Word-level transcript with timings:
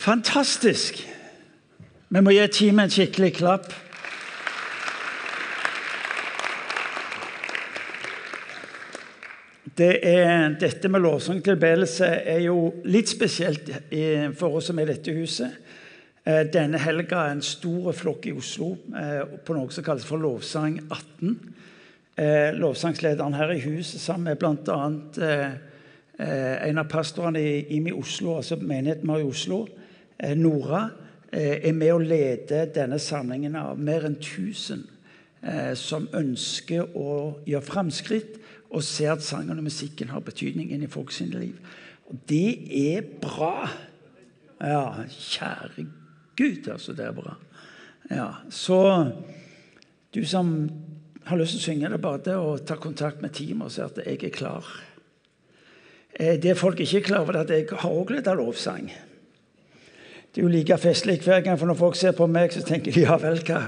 Fantastisk! 0.00 0.96
Vi 2.08 2.20
må 2.24 2.32
gi 2.32 2.44
teamet 2.48 2.86
en 2.86 2.92
skikkelig 2.94 3.34
klapp. 3.36 3.66
Det 9.76 9.90
er, 10.08 10.54
dette 10.56 10.88
med 10.88 11.04
lovsang 11.04 11.42
tilbedelse 11.44 12.08
er 12.32 12.40
jo 12.46 12.70
litt 12.88 13.12
spesielt 13.12 13.68
for 14.40 14.56
oss 14.56 14.70
som 14.70 14.80
er 14.80 14.88
i 14.88 14.94
dette 14.94 15.12
huset. 15.18 15.58
Eh, 16.24 16.46
denne 16.48 16.80
helga 16.80 17.26
er 17.26 17.34
en 17.34 17.44
stor 17.44 17.92
flokk 17.96 18.30
i 18.30 18.32
Oslo 18.32 18.70
eh, 18.96 19.36
på 19.44 19.56
noe 19.58 19.68
som 19.68 19.84
kalles 19.84 20.06
for 20.08 20.22
Lovsang 20.22 20.78
18. 20.86 21.34
Eh, 22.16 22.56
lovsangslederen 22.56 23.36
her 23.36 23.52
i 23.52 23.60
huset 23.66 24.00
sammen 24.00 24.30
med 24.32 24.40
bl.a. 24.40 24.80
en 26.20 26.80
av 26.80 26.88
pastorene 26.88 27.40
i 27.44 27.76
IMI 27.76 27.92
Oslo, 27.96 28.38
altså 28.38 28.56
menigheten 28.60 29.08
vår 29.08 29.22
i 29.26 29.28
Oslo, 29.28 29.60
Nora, 30.36 30.88
er 31.32 31.72
med 31.72 31.92
å 31.94 32.00
lede 32.02 32.64
denne 32.74 32.98
samlingen 32.98 33.54
av 33.56 33.78
mer 33.78 34.02
enn 34.08 34.16
1000 34.18 34.82
som 35.78 36.08
ønsker 36.12 36.96
å 36.98 37.12
gjøre 37.46 37.64
framskritt 37.64 38.34
og 38.70 38.82
ser 38.84 39.14
at 39.14 39.24
sangen 39.24 39.58
og 39.58 39.64
musikken 39.64 40.10
har 40.12 40.24
betydning 40.26 40.72
inn 40.74 40.82
i 40.84 40.90
folks 40.90 41.22
liv. 41.22 41.56
Og 42.10 42.18
det 42.28 42.58
er 42.74 43.06
bra. 43.22 43.70
Ja, 44.60 45.06
kjære 45.08 45.86
Gud, 46.36 46.68
altså. 46.68 46.92
Det 46.92 47.04
er 47.04 47.12
bra. 47.12 47.34
Ja, 48.10 48.34
Så 48.50 49.12
du 50.14 50.24
som 50.26 50.70
har 51.24 51.38
lyst 51.38 51.52
til 51.54 51.60
å 51.60 51.64
synge, 51.64 51.88
det 51.88 51.98
er 51.98 52.02
bare 52.02 52.36
å 52.40 52.56
ta 52.58 52.76
kontakt 52.80 53.20
med 53.22 53.34
teamet 53.36 53.68
og 53.68 53.74
si 53.74 53.82
at 53.84 54.00
jeg 54.02 54.18
er 54.24 54.34
klar. 54.34 54.66
Eh, 56.12 56.40
det 56.40 56.56
folk 56.58 56.80
ikke 56.80 56.98
er 56.98 57.06
klar 57.06 57.22
over, 57.22 57.36
er 57.36 57.44
at 57.44 57.52
jeg 57.54 57.68
har 57.70 57.90
også 57.90 58.30
av 58.30 58.40
lovsang. 58.40 58.90
Det 60.30 60.40
er 60.40 60.46
jo 60.46 60.52
like 60.52 60.78
festlig 60.78 61.18
hver 61.24 61.42
gang, 61.42 61.58
for 61.58 61.66
når 61.66 61.78
folk 61.78 61.96
ser 61.98 62.14
på 62.14 62.26
meg, 62.30 62.52
så 62.54 62.62
tenker 62.62 62.94
de 62.94 63.02
ja 63.02 63.16
vel, 63.18 63.40
hva, 63.46 63.64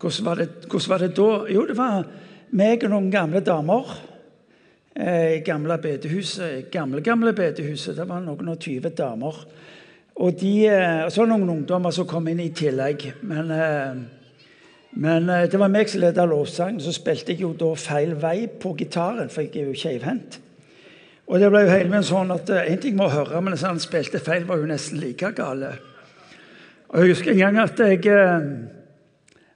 hvordan, 0.00 0.24
var 0.26 0.42
det, 0.42 0.48
hvordan 0.66 0.90
var 0.90 1.04
det 1.04 1.10
da? 1.16 1.32
Jo, 1.54 1.66
det 1.68 1.76
var 1.78 2.06
meg 2.50 2.84
og 2.84 2.90
noen 2.90 3.12
gamle 3.14 3.44
damer 3.46 3.92
Eh, 5.00 5.36
i 5.36 5.40
gamle 5.46 5.78
bedehuset, 5.78 6.70
gamle, 6.70 7.00
gamle 7.00 7.32
bedehuset. 7.32 7.96
Det 7.96 8.08
var 8.08 8.20
noen 8.24 8.48
og 8.50 8.58
tyve 8.60 8.90
damer. 8.90 9.36
Og 10.20 10.40
de, 10.40 10.66
eh, 10.66 11.08
så 11.08 11.24
noen 11.24 11.48
ungdommer 11.48 11.94
som 11.94 12.06
kom 12.06 12.26
inn 12.28 12.40
i 12.40 12.50
tillegg. 12.50 13.12
Men, 13.22 13.50
eh, 13.50 13.94
men 14.92 15.26
det 15.26 15.58
var 15.58 15.68
meg 15.68 15.88
som 15.88 16.00
ledet 16.00 16.28
lovsangen. 16.28 16.80
Så 16.80 16.92
spilte 16.92 17.32
jeg 17.32 17.40
jo 17.40 17.52
da 17.52 17.74
feil 17.74 18.14
vei 18.14 18.48
på 18.48 18.76
gitaren, 18.76 19.30
for 19.30 19.42
jeg 19.42 19.56
er 19.56 19.66
jo 19.66 19.72
keivhendt. 19.72 20.40
Og 21.28 21.38
det 21.38 21.50
ble 21.50 21.60
jo 21.60 21.70
hele 21.70 21.88
min 21.88 22.02
sånn 22.02 22.34
at 22.34 22.50
En 22.50 22.78
ting 22.78 22.96
må 22.96 23.08
høre, 23.08 23.40
men 23.40 23.52
hvis 23.52 23.62
han 23.62 23.78
spilte 23.78 24.18
feil, 24.18 24.44
var 24.44 24.56
jo 24.56 24.66
nesten 24.66 24.98
like 24.98 25.32
gale. 25.32 25.78
Og 26.90 27.00
Jeg 27.00 27.08
husker 27.14 27.30
en 27.30 27.38
gang 27.38 27.58
at 27.62 27.78
jeg 27.78 28.20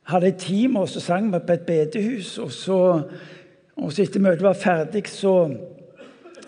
hadde 0.07 0.29
et 0.29 0.37
team 0.39 0.77
og 0.77 0.89
så 0.89 1.01
sang 1.03 1.33
vi 1.33 1.39
på 1.47 1.53
et 1.53 1.67
bedehus. 1.67 2.39
og 2.39 2.53
så 2.53 3.03
og 3.77 3.93
så 3.93 4.05
Etter 4.05 4.23
møtet 4.23 4.45
var 4.45 4.55
ferdig, 4.55 5.03
så, 5.11 5.49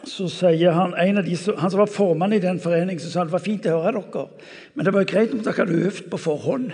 så 0.06 0.28
sier 0.31 0.70
han 0.77 0.95
en 1.03 1.19
av 1.19 1.27
de, 1.27 1.34
han 1.34 1.73
som 1.73 1.81
var 1.81 1.91
formann 1.91 2.37
i 2.37 2.43
den 2.43 2.61
foreningen, 2.62 3.03
så 3.03 3.11
sa 3.11 3.20
han 3.20 3.33
det 3.33 3.34
var 3.34 3.43
fint 3.43 3.67
å 3.67 3.81
høre 3.83 4.03
dere, 4.12 4.27
men 4.75 4.87
det 4.87 4.93
var 4.95 5.09
greit 5.11 5.34
om 5.34 5.41
dere 5.43 5.59
hadde 5.59 5.81
øvd 5.89 6.05
på 6.12 6.20
forhånd. 6.23 6.70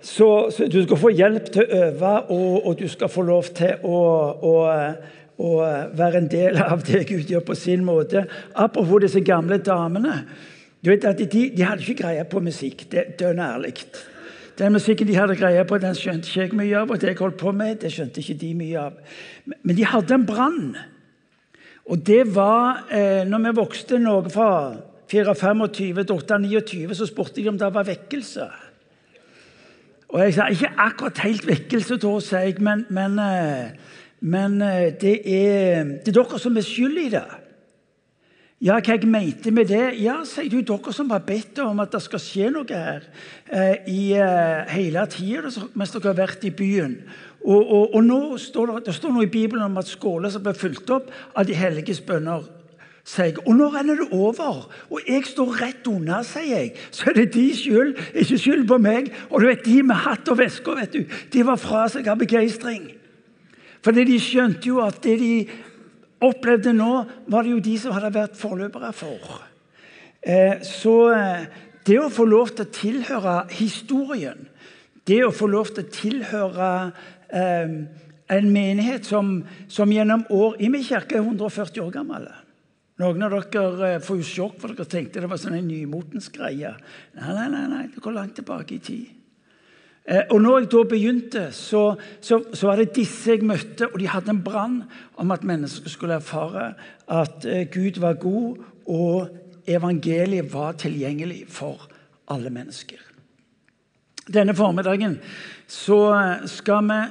Så, 0.00 0.28
så, 0.50 0.66
du 0.72 0.80
skal 0.82 0.98
få 0.98 1.12
hjelp 1.12 1.52
til 1.52 1.66
å 1.66 1.82
øve, 1.82 2.14
og, 2.32 2.54
og 2.66 2.78
du 2.80 2.88
skal 2.90 3.12
få 3.12 3.26
lov 3.28 3.52
til 3.54 3.84
å, 3.84 4.00
å, 4.40 4.54
å, 5.36 5.52
være 6.00 6.24
en 6.24 6.32
del 6.32 6.58
av 6.64 6.80
det 6.88 7.04
Gud 7.12 7.28
gjør 7.28 7.44
på 7.52 7.58
sin 7.60 7.84
måte. 7.86 8.24
Apropos 8.56 9.04
disse 9.04 9.20
gamle 9.22 9.60
damene. 9.62 10.16
Du 10.84 10.90
vet 10.90 11.04
at 11.04 11.18
De, 11.18 11.50
de 11.56 11.62
hadde 11.62 11.84
ikke 11.84 12.02
greie 12.02 12.24
på 12.24 12.40
musikk. 12.42 12.86
Det 12.90 12.98
er 12.98 13.12
dønn 13.18 13.38
ærlig. 13.38 13.74
Den 14.58 14.72
musikken 14.72 15.08
de 15.08 15.16
hadde 15.16 15.36
greie 15.36 15.64
på, 15.64 15.78
den 15.78 15.94
skjønte 15.96 16.28
ikke 16.28 16.40
jeg 16.42 16.56
mye 16.58 16.80
av. 16.82 16.90
Og 16.90 17.00
det 17.00 17.12
jeg 17.12 17.18
holdt 17.20 17.38
på 17.40 17.52
med, 17.56 17.78
det 17.80 17.92
skjønte 17.94 18.20
ikke 18.20 18.40
de 18.40 18.50
mye 18.58 18.80
av. 18.88 18.98
Men 19.62 19.76
de 19.78 19.86
hadde 19.86 20.14
en 20.14 20.26
brann. 20.26 20.74
Og 21.90 22.02
det 22.06 22.24
var 22.34 22.84
eh, 22.92 23.22
når 23.26 23.46
vi 23.46 23.54
vokste 23.58 23.98
noe 24.02 24.30
fra 24.30 24.50
4-25 25.12 25.64
til 25.78 26.02
8-29, 26.14 26.94
så 26.98 27.08
spurte 27.08 27.40
de 27.40 27.48
om 27.50 27.58
det 27.58 27.72
var 27.74 27.88
vekkelse. 27.88 28.46
Og 30.12 30.20
jeg 30.20 30.34
sa 30.36 30.46
ikke 30.52 30.74
akkurat 30.84 31.22
helt 31.24 31.46
vekkelse 31.48 31.96
da, 32.02 32.12
sa 32.20 32.42
jeg, 32.44 32.58
men, 32.60 32.84
men, 32.92 33.16
eh, 33.22 33.94
men 34.20 34.58
eh, 34.62 34.90
det, 35.00 35.14
er, 35.24 35.94
det 36.04 36.12
er 36.12 36.18
dere 36.20 36.40
som 36.42 36.56
er 36.56 36.66
skyld 36.66 37.00
i 37.06 37.08
det. 37.16 37.24
Ja, 38.62 38.76
hva 38.78 38.94
jeg 38.94 39.08
mente 39.10 39.50
med 39.50 39.72
det? 39.72 39.96
Ja, 39.98 40.20
sier 40.22 40.46
du, 40.46 40.60
dere 40.62 40.92
som 40.94 41.08
har 41.10 41.24
bedt 41.26 41.58
om 41.64 41.80
at 41.82 41.90
det 41.90 41.98
skal 42.04 42.20
skje 42.22 42.50
noe 42.54 42.68
her 42.70 43.08
eh, 43.50 43.88
i 43.90 44.02
eh, 44.14 44.68
hele 44.70 45.02
tida 45.10 45.50
mens 45.74 45.90
dere 45.90 46.12
har 46.12 46.20
vært 46.20 46.46
i 46.46 46.52
byen. 46.54 46.94
Og, 47.42 47.58
og, 47.58 47.96
og 47.96 48.04
nå 48.06 48.20
står 48.38 48.70
det, 48.70 48.76
det, 48.86 48.94
står 48.94 49.16
noe 49.16 49.26
i 49.26 49.32
Bibelen 49.32 49.66
om 49.66 49.80
at 49.82 49.90
skåler 49.90 50.30
som 50.30 50.44
ble 50.44 50.54
fulgt 50.54 50.92
opp 50.94 51.10
av 51.34 51.48
de 51.48 51.56
helliges 51.58 51.98
bønner. 52.06 52.46
Sier 53.02 53.32
jeg. 53.32 53.40
Og 53.42 53.58
nå 53.58 53.66
renner 53.74 53.98
det 53.98 54.06
over, 54.14 54.62
og 54.94 55.10
jeg 55.10 55.26
står 55.26 55.58
rett 55.58 55.90
unna, 55.90 56.20
sier 56.22 56.52
jeg. 56.52 56.72
Så 56.94 57.10
er 57.10 57.18
det 57.18 57.26
de 57.34 57.48
skyld, 57.58 57.96
ikke 58.14 58.40
skyld 58.44 58.64
på 58.70 58.78
meg. 58.78 59.10
Og 59.32 59.42
du 59.42 59.48
vet, 59.48 59.66
de 59.66 59.80
med 59.90 60.04
hatt 60.06 60.30
og 60.30 60.38
vesker, 60.38 60.86
de 61.34 61.46
var 61.50 61.58
fra 61.58 61.88
seg 61.90 62.06
av 62.06 62.22
begeistring. 62.22 62.92
Fordi 63.82 64.06
de 64.06 64.22
skjønte 64.22 64.70
jo 64.70 64.78
at 64.86 65.02
det 65.02 65.18
de 65.18 65.34
opplevde 66.26 66.74
nå, 66.76 66.92
var 67.26 67.44
det 67.44 67.54
jo 67.54 67.64
de 67.64 67.74
som 67.80 67.94
hadde 67.96 68.12
vært 68.14 68.38
forløpere 68.38 68.92
for. 68.96 69.42
Eh, 70.22 70.62
så 70.66 70.96
eh, 71.16 71.46
det 71.86 71.98
å 71.98 72.12
få 72.12 72.26
lov 72.30 72.54
til 72.54 72.66
å 72.66 72.74
tilhøre 72.74 73.36
historien, 73.56 74.46
det 75.08 75.18
å 75.26 75.34
få 75.34 75.48
lov 75.50 75.72
til 75.74 75.82
å 75.82 75.92
tilhøre 75.92 76.70
eh, 77.34 77.74
en 78.32 78.52
menighet 78.54 79.08
som, 79.08 79.40
som 79.68 79.90
gjennom 79.92 80.22
år 80.30 80.60
I 80.62 80.70
min 80.72 80.84
kirke 80.86 81.18
er 81.18 81.26
140 81.26 81.82
år 81.82 81.90
gammel. 81.94 82.28
Noen 83.02 83.24
av 83.26 83.34
dere 83.50 83.96
får 84.04 84.20
jo 84.20 84.28
sjokk, 84.28 84.60
for 84.62 84.76
dere 84.76 84.86
tenkte 84.88 85.24
det 85.24 85.30
var 85.30 85.40
sånn 85.40 85.58
en 85.58 85.66
nymotens 85.66 86.30
greie. 86.32 86.70
Nei, 87.18 87.34
nei, 87.34 87.48
nei, 87.50 87.64
nei, 87.72 87.84
det 87.90 88.04
går 88.04 88.14
langt 88.14 88.36
tilbake 88.38 88.76
i 88.76 88.82
tid. 88.84 89.21
Eh, 90.08 90.24
og 90.30 90.40
når 90.42 90.58
jeg 90.58 90.70
da 90.72 90.82
begynte, 90.90 91.44
så, 91.54 91.94
så, 92.20 92.40
så, 92.52 92.66
var 92.66 92.80
det 92.80 92.94
disse 92.96 93.30
jeg 93.30 93.44
møtte, 93.46 93.86
og 93.86 94.00
de 94.00 94.10
hadde 94.10 94.34
en 94.34 94.42
brann 94.42 94.80
om 95.16 95.30
at 95.30 95.44
mennesker 95.46 95.90
skulle 95.90 96.18
erfare 96.18 96.72
at 97.06 97.46
eh, 97.46 97.68
Gud 97.70 98.00
var 98.02 98.18
god, 98.18 98.64
og 98.86 99.28
evangeliet 99.66 100.50
var 100.52 100.72
tilgjengelig 100.72 101.44
for 101.48 101.86
alle 102.28 102.50
mennesker. 102.50 102.98
Denne 104.32 104.54
formiddagen 104.54 105.20
så 105.70 106.00
eh, 106.14 106.48
skal 106.50 106.88
vi 106.90 107.02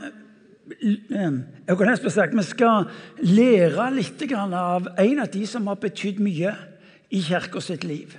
jeg 0.72 1.78
kan 1.78 1.90
nesten 1.90 2.14
sagt, 2.14 2.36
Vi 2.38 2.44
skal 2.48 2.86
lære 3.20 3.90
litt 3.92 4.22
av 4.32 4.88
en 4.98 5.20
av 5.20 5.28
de 5.28 5.42
som 5.48 5.68
har 5.68 5.76
betydd 5.76 6.22
mye 6.24 6.54
i 7.12 7.20
kirka 7.20 7.60
sitt 7.60 7.84
liv. 7.84 8.16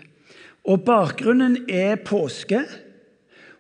Og 0.69 0.85
Bakgrunnen 0.85 1.65
er 1.69 1.97
påske. 1.97 2.61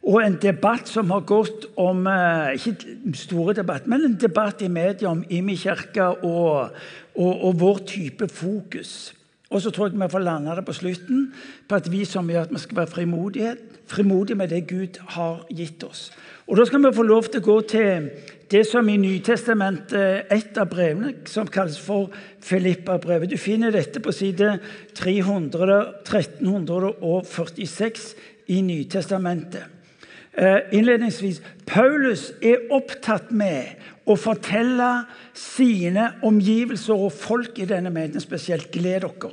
Og 0.02 0.18
en 0.18 0.36
debatt 0.42 0.88
som 0.90 1.10
har 1.14 1.22
gått 1.26 1.68
om 1.78 2.06
eh, 2.10 2.58
Ikke 2.58 3.14
store 3.14 3.54
debatt, 3.54 3.86
men 3.86 4.02
en 4.02 4.18
debatt 4.18 4.62
i 4.62 4.68
media 4.68 5.12
om 5.12 5.22
Imi 5.30 5.54
kirke 5.56 6.08
og, 6.26 6.74
og, 7.14 7.44
og, 7.44 7.60
vår 7.60 7.78
type 7.86 8.28
fokus. 8.28 9.14
Og 9.52 9.62
så 9.62 9.70
tror 9.70 9.90
jeg 9.90 10.00
vi 10.00 10.08
får 10.10 10.24
lande 10.24 10.56
det 10.56 10.64
på 10.66 10.74
slutten 10.74 11.28
på 11.68 11.76
at 11.76 11.90
vi 11.92 12.04
som 12.08 12.30
gjør 12.30 12.48
at 12.48 12.54
vi 12.54 12.58
skal 12.58 12.76
være 12.76 13.56
frimodige 13.92 14.34
med 14.34 14.48
det 14.48 14.66
Gud 14.66 14.98
har 15.14 15.46
gitt 15.50 15.84
oss. 15.84 16.10
Og 16.46 16.56
Da 16.56 16.64
skal 16.64 16.82
vi 16.82 16.96
få 16.96 17.02
lov 17.02 17.28
til 17.28 17.40
å 17.40 17.44
gå 17.44 17.60
til 17.70 18.10
det 18.50 18.66
som 18.68 18.88
i 18.88 18.96
Nytestamentet, 19.00 20.32
et 20.32 20.58
av 20.58 20.68
brevene, 20.68 21.14
som 21.24 21.46
kalles 21.48 21.78
for 21.80 22.10
Filippa-brevet. 22.44 23.30
Du 23.30 23.36
finner 23.40 23.70
dette 23.72 24.00
på 24.00 24.12
side 24.12 24.58
300, 24.98 25.78
1346 26.04 28.14
i 28.52 28.60
Nytestamentet. 28.60 29.71
Eh, 30.32 30.60
innledningsvis 30.72 31.42
Paulus 31.68 32.30
er 32.40 32.70
opptatt 32.72 33.28
med 33.36 33.76
å 34.08 34.16
fortelle 34.16 35.04
sine 35.36 36.06
omgivelser 36.24 36.96
og 36.96 37.12
folk 37.12 37.60
i 37.60 37.68
denne 37.68 37.92
menigheten 37.92 38.24
spesielt 38.24 38.70
gled 38.72 39.04
dere. 39.04 39.32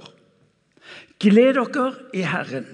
Gled 1.24 1.56
dere 1.56 1.88
i 2.13 2.25
Herren. 2.28 2.68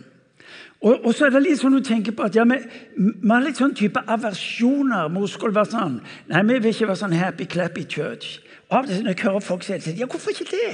Og, 0.81 1.05
og, 1.05 1.11
så 1.15 1.27
er 1.27 1.33
det 1.33 1.43
litt 1.45 1.61
sånn 1.61 1.77
du 1.77 1.85
tenker 1.85 2.13
på 2.17 2.25
at 2.25 2.35
ja, 2.37 2.43
vi, 2.49 2.57
har 3.29 3.45
litt 3.45 3.61
sånn 3.61 3.77
type 3.77 4.01
aversjoner 4.11 5.07
mot 5.09 5.29
skulle 5.31 5.55
være 5.55 5.71
sånn 5.71 5.95
Nei, 6.29 6.43
vi 6.49 6.59
vil 6.59 6.75
ikke 6.75 6.89
være 6.91 7.01
sånn 7.05 7.15
happy 7.17 7.47
clappy 7.49 7.85
church. 7.89 8.39
Av 8.69 8.83
og 8.83 8.91
til 8.91 9.05
når 9.05 9.15
jeg 9.15 9.23
hører 9.23 9.45
folk 9.45 9.65
si 9.65 9.77
det, 9.77 9.95
ja, 9.97 10.09
hvorfor 10.09 10.33
ikke 10.33 10.49
det? 10.51 10.73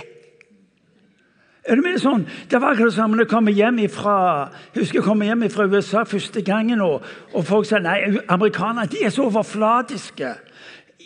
Er 1.62 1.78
du 1.78 1.84
med 1.86 2.00
sånn? 2.02 2.24
Det 2.50 2.58
var 2.58 2.74
akkurat 2.74 2.96
som 2.96 3.14
husker 3.14 4.98
jeg 4.98 5.04
kom 5.06 5.22
hjem 5.22 5.44
fra 5.54 5.68
USA 5.70 6.04
første 6.04 6.42
gangen, 6.42 6.82
og, 6.82 7.04
og 7.34 7.46
folk 7.46 7.68
sa 7.70 7.78
nei, 7.78 8.18
amerikanere 8.34 8.90
de 8.90 9.04
er 9.06 9.14
så 9.14 9.28
overflatiske. 9.28 10.32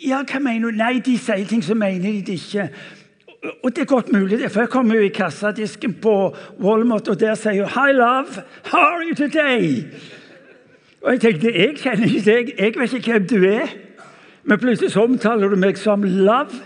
Ja, 0.00 0.22
hva 0.24 0.40
mener 0.40 0.70
du? 0.70 0.78
Nei, 0.78 1.00
de 1.04 1.18
sier 1.20 1.44
ting, 1.48 1.60
så 1.64 1.74
mener 1.76 2.08
de 2.08 2.22
det 2.24 2.38
ikke. 2.40 2.70
og 3.62 3.76
det 3.76 3.82
er 3.82 3.84
godt 3.84 4.12
mulig, 4.12 4.50
for 4.50 4.60
jeg 4.60 4.68
kommer 4.68 4.96
jo 4.96 5.02
i 5.02 5.12
kassadisken 5.12 5.94
på 6.02 6.34
Walmart, 6.60 7.08
og 7.08 7.20
der 7.20 7.34
sier 7.34 7.64
hun 7.64 7.72
'Hi, 7.72 7.92
love. 7.92 8.42
How 8.72 8.80
are 8.80 9.04
you 9.04 9.14
today?' 9.14 9.84
Og 11.02 11.12
jeg 11.12 11.20
tenkte 11.20 11.52
jeg 11.58 11.76
kjenner 11.76 12.04
ikke 12.04 12.30
deg, 12.30 12.52
jeg 12.58 12.72
vet 12.76 12.92
ikke 12.92 13.12
hvem 13.12 13.26
du 13.26 13.44
er. 13.44 13.68
Men 14.44 14.58
plutselig 14.58 14.90
så 14.92 15.02
omtaler 15.02 15.48
du 15.48 15.56
meg 15.56 15.78
som 15.78 16.04
'love'. 16.04 16.62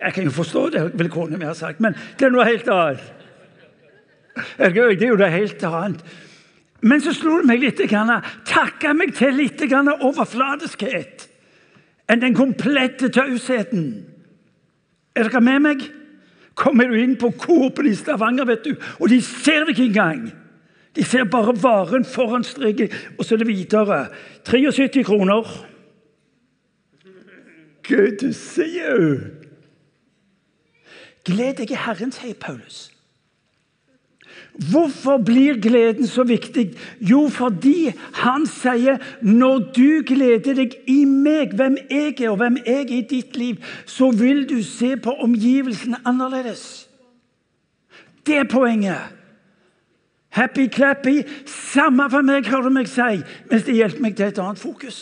Jeg 0.00 0.12
kan 0.12 0.24
jo 0.24 0.30
forstå 0.30 0.70
det, 0.70 0.98
vil 0.98 1.08
kona 1.08 1.36
mi 1.36 1.44
ha 1.44 1.52
sagt, 1.52 1.80
men 1.80 1.94
det 2.18 2.26
er 2.26 2.30
noe 2.30 2.44
helt 2.44 2.68
annet. 2.68 3.13
Det 4.34 4.70
er 4.70 5.06
jo 5.08 5.16
noe 5.18 5.30
helt 5.30 5.62
annet. 5.68 6.00
Men 6.84 7.00
så 7.00 7.14
slo 7.16 7.38
det 7.40 7.48
meg 7.48 7.62
litt, 7.62 7.80
takka 8.48 8.92
meg 8.92 9.14
til 9.16 9.38
litt 9.38 9.62
overfladiskhet 9.64 11.30
enn 12.12 12.20
den 12.20 12.34
komplette 12.36 13.08
tausheten. 13.08 14.04
Er 15.16 15.30
dere 15.30 15.40
med 15.40 15.62
meg? 15.64 15.84
Kommer 16.54 16.90
du 16.90 16.98
inn 17.00 17.16
på 17.18 17.32
Coop 17.40 17.80
i 17.82 17.94
Stavanger, 17.96 18.46
vet 18.46 18.66
du, 18.66 18.74
og 19.00 19.08
de 19.10 19.20
ser 19.24 19.64
det 19.64 19.74
ikke 19.74 19.88
engang. 19.88 20.26
De 20.94 21.02
ser 21.02 21.24
bare 21.24 21.56
varen 21.58 22.04
foran 22.04 22.44
streken, 22.46 22.92
og 23.18 23.24
så 23.24 23.34
er 23.34 23.42
det 23.42 23.48
videre. 23.48 24.06
73 24.46 25.02
kroner. 25.06 25.48
Gud, 27.84 28.20
du 28.20 28.30
sier 28.32 28.94
jo 28.94 29.16
Gled 31.24 31.56
deg 31.56 31.70
i 31.72 31.80
Herren, 31.80 32.12
sier 32.12 32.36
Paulus. 32.36 32.93
Hvorfor 34.54 35.18
blir 35.18 35.58
gleden 35.58 36.06
så 36.06 36.22
viktig? 36.22 36.78
Jo, 37.00 37.28
fordi 37.28 37.90
han 38.14 38.46
sier 38.46 39.00
når 39.22 39.64
du 39.74 40.04
gleder 40.06 40.54
deg 40.54 40.76
i 40.86 41.00
meg, 41.10 41.56
hvem 41.58 41.74
jeg 41.90 42.14
er 42.20 42.30
og 42.30 42.38
hvem 42.38 42.60
jeg 42.62 42.84
er 42.84 42.92
i 42.94 43.00
ditt 43.10 43.34
liv, 43.36 43.58
så 43.86 44.12
vil 44.14 44.44
du 44.46 44.60
se 44.62 44.94
på 44.96 45.16
omgivelsene 45.26 45.98
annerledes. 46.06 46.86
Det 48.26 48.38
er 48.44 48.48
poenget. 48.50 49.10
Happy-clappy, 50.34 51.22
samme 51.46 52.06
for 52.10 52.22
meg, 52.22 52.46
hører 52.46 52.70
du 52.70 52.74
meg 52.78 52.88
si, 52.90 53.20
mens 53.50 53.66
det 53.66 53.74
hjelper 53.74 54.06
meg 54.06 54.16
til 54.18 54.30
et 54.30 54.38
annet 54.42 54.58
fokus. 54.58 55.00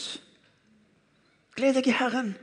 Gled 1.57 1.77
deg 1.77 1.93
i 1.93 1.95
Herren. 1.97 2.35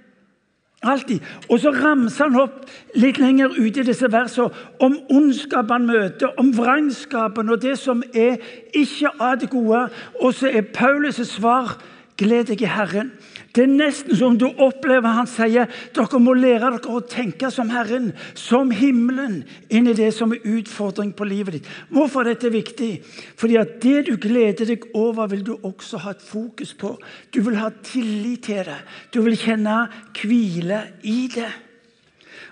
Alltid. 0.83 1.19
Og 1.49 1.59
så 1.59 1.73
ramser 1.75 2.29
han 2.29 2.39
opp 2.39 2.69
litt 2.95 3.17
lenger 3.19 3.51
ute 3.57 3.81
i 3.81 3.87
disse 3.89 4.07
versene 4.11 4.47
om 4.79 4.95
ondskap 5.11 5.71
han 5.73 5.89
møter, 5.89 6.31
om 6.39 6.53
vrangskapen 6.55 7.51
og 7.51 7.59
det 7.61 7.75
som 7.81 8.03
er 8.13 8.39
ikke 8.71 9.11
av 9.19 9.41
det 9.41 9.49
gode. 9.51 9.89
Og 10.23 10.33
så 10.33 10.47
er 10.47 10.69
Paulus' 10.75 11.25
svar 11.27 11.75
gled 12.19 12.47
deg 12.51 12.63
i 12.63 12.71
Herren. 12.71 13.11
Det 13.55 13.63
er 13.63 13.71
nesten 13.71 14.13
som 14.17 14.35
du 14.37 14.45
opplever 14.47 15.15
han 15.17 15.27
sier 15.29 15.69
dere 15.95 16.19
må 16.21 16.35
lære 16.37 16.69
dere 16.75 16.93
å 16.93 17.01
tenke 17.01 17.49
som 17.53 17.71
Herren, 17.73 18.11
som 18.37 18.69
himmelen, 18.75 19.41
inn 19.73 19.89
i 19.89 19.95
det 19.97 20.11
som 20.13 20.33
er 20.35 20.45
utfordring 20.45 21.15
på 21.17 21.25
livet 21.25 21.57
ditt. 21.57 21.69
Hvorfor 21.89 22.21
er 22.21 22.35
dette 22.35 22.53
viktig? 22.53 22.91
Fordi 23.39 23.57
at 23.57 23.79
det 23.81 24.05
du 24.09 24.13
gleder 24.21 24.69
deg 24.69 24.85
over, 24.93 25.31
vil 25.33 25.45
du 25.47 25.55
også 25.57 26.01
ha 26.05 26.13
et 26.13 26.25
fokus 26.25 26.75
på. 26.77 26.93
Du 27.33 27.41
vil 27.45 27.57
ha 27.57 27.71
tillit 27.83 28.45
til 28.49 28.61
det. 28.69 28.79
Du 29.13 29.23
vil 29.25 29.37
kjenne 29.39 29.87
hvile 30.21 30.83
i 31.01 31.23
det. 31.33 31.49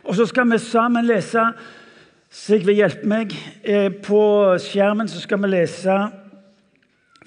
Og 0.08 0.18
så 0.18 0.26
skal 0.30 0.50
vi 0.50 0.62
sammen 0.62 1.06
lese 1.06 1.52
Sigve, 2.38 2.74
hjelp 2.76 3.06
meg. 3.08 3.32
Eh, 3.64 3.88
på 4.04 4.20
skjermen 4.60 5.08
så 5.08 5.22
skal 5.24 5.40
vi 5.46 5.52
lese 5.54 5.96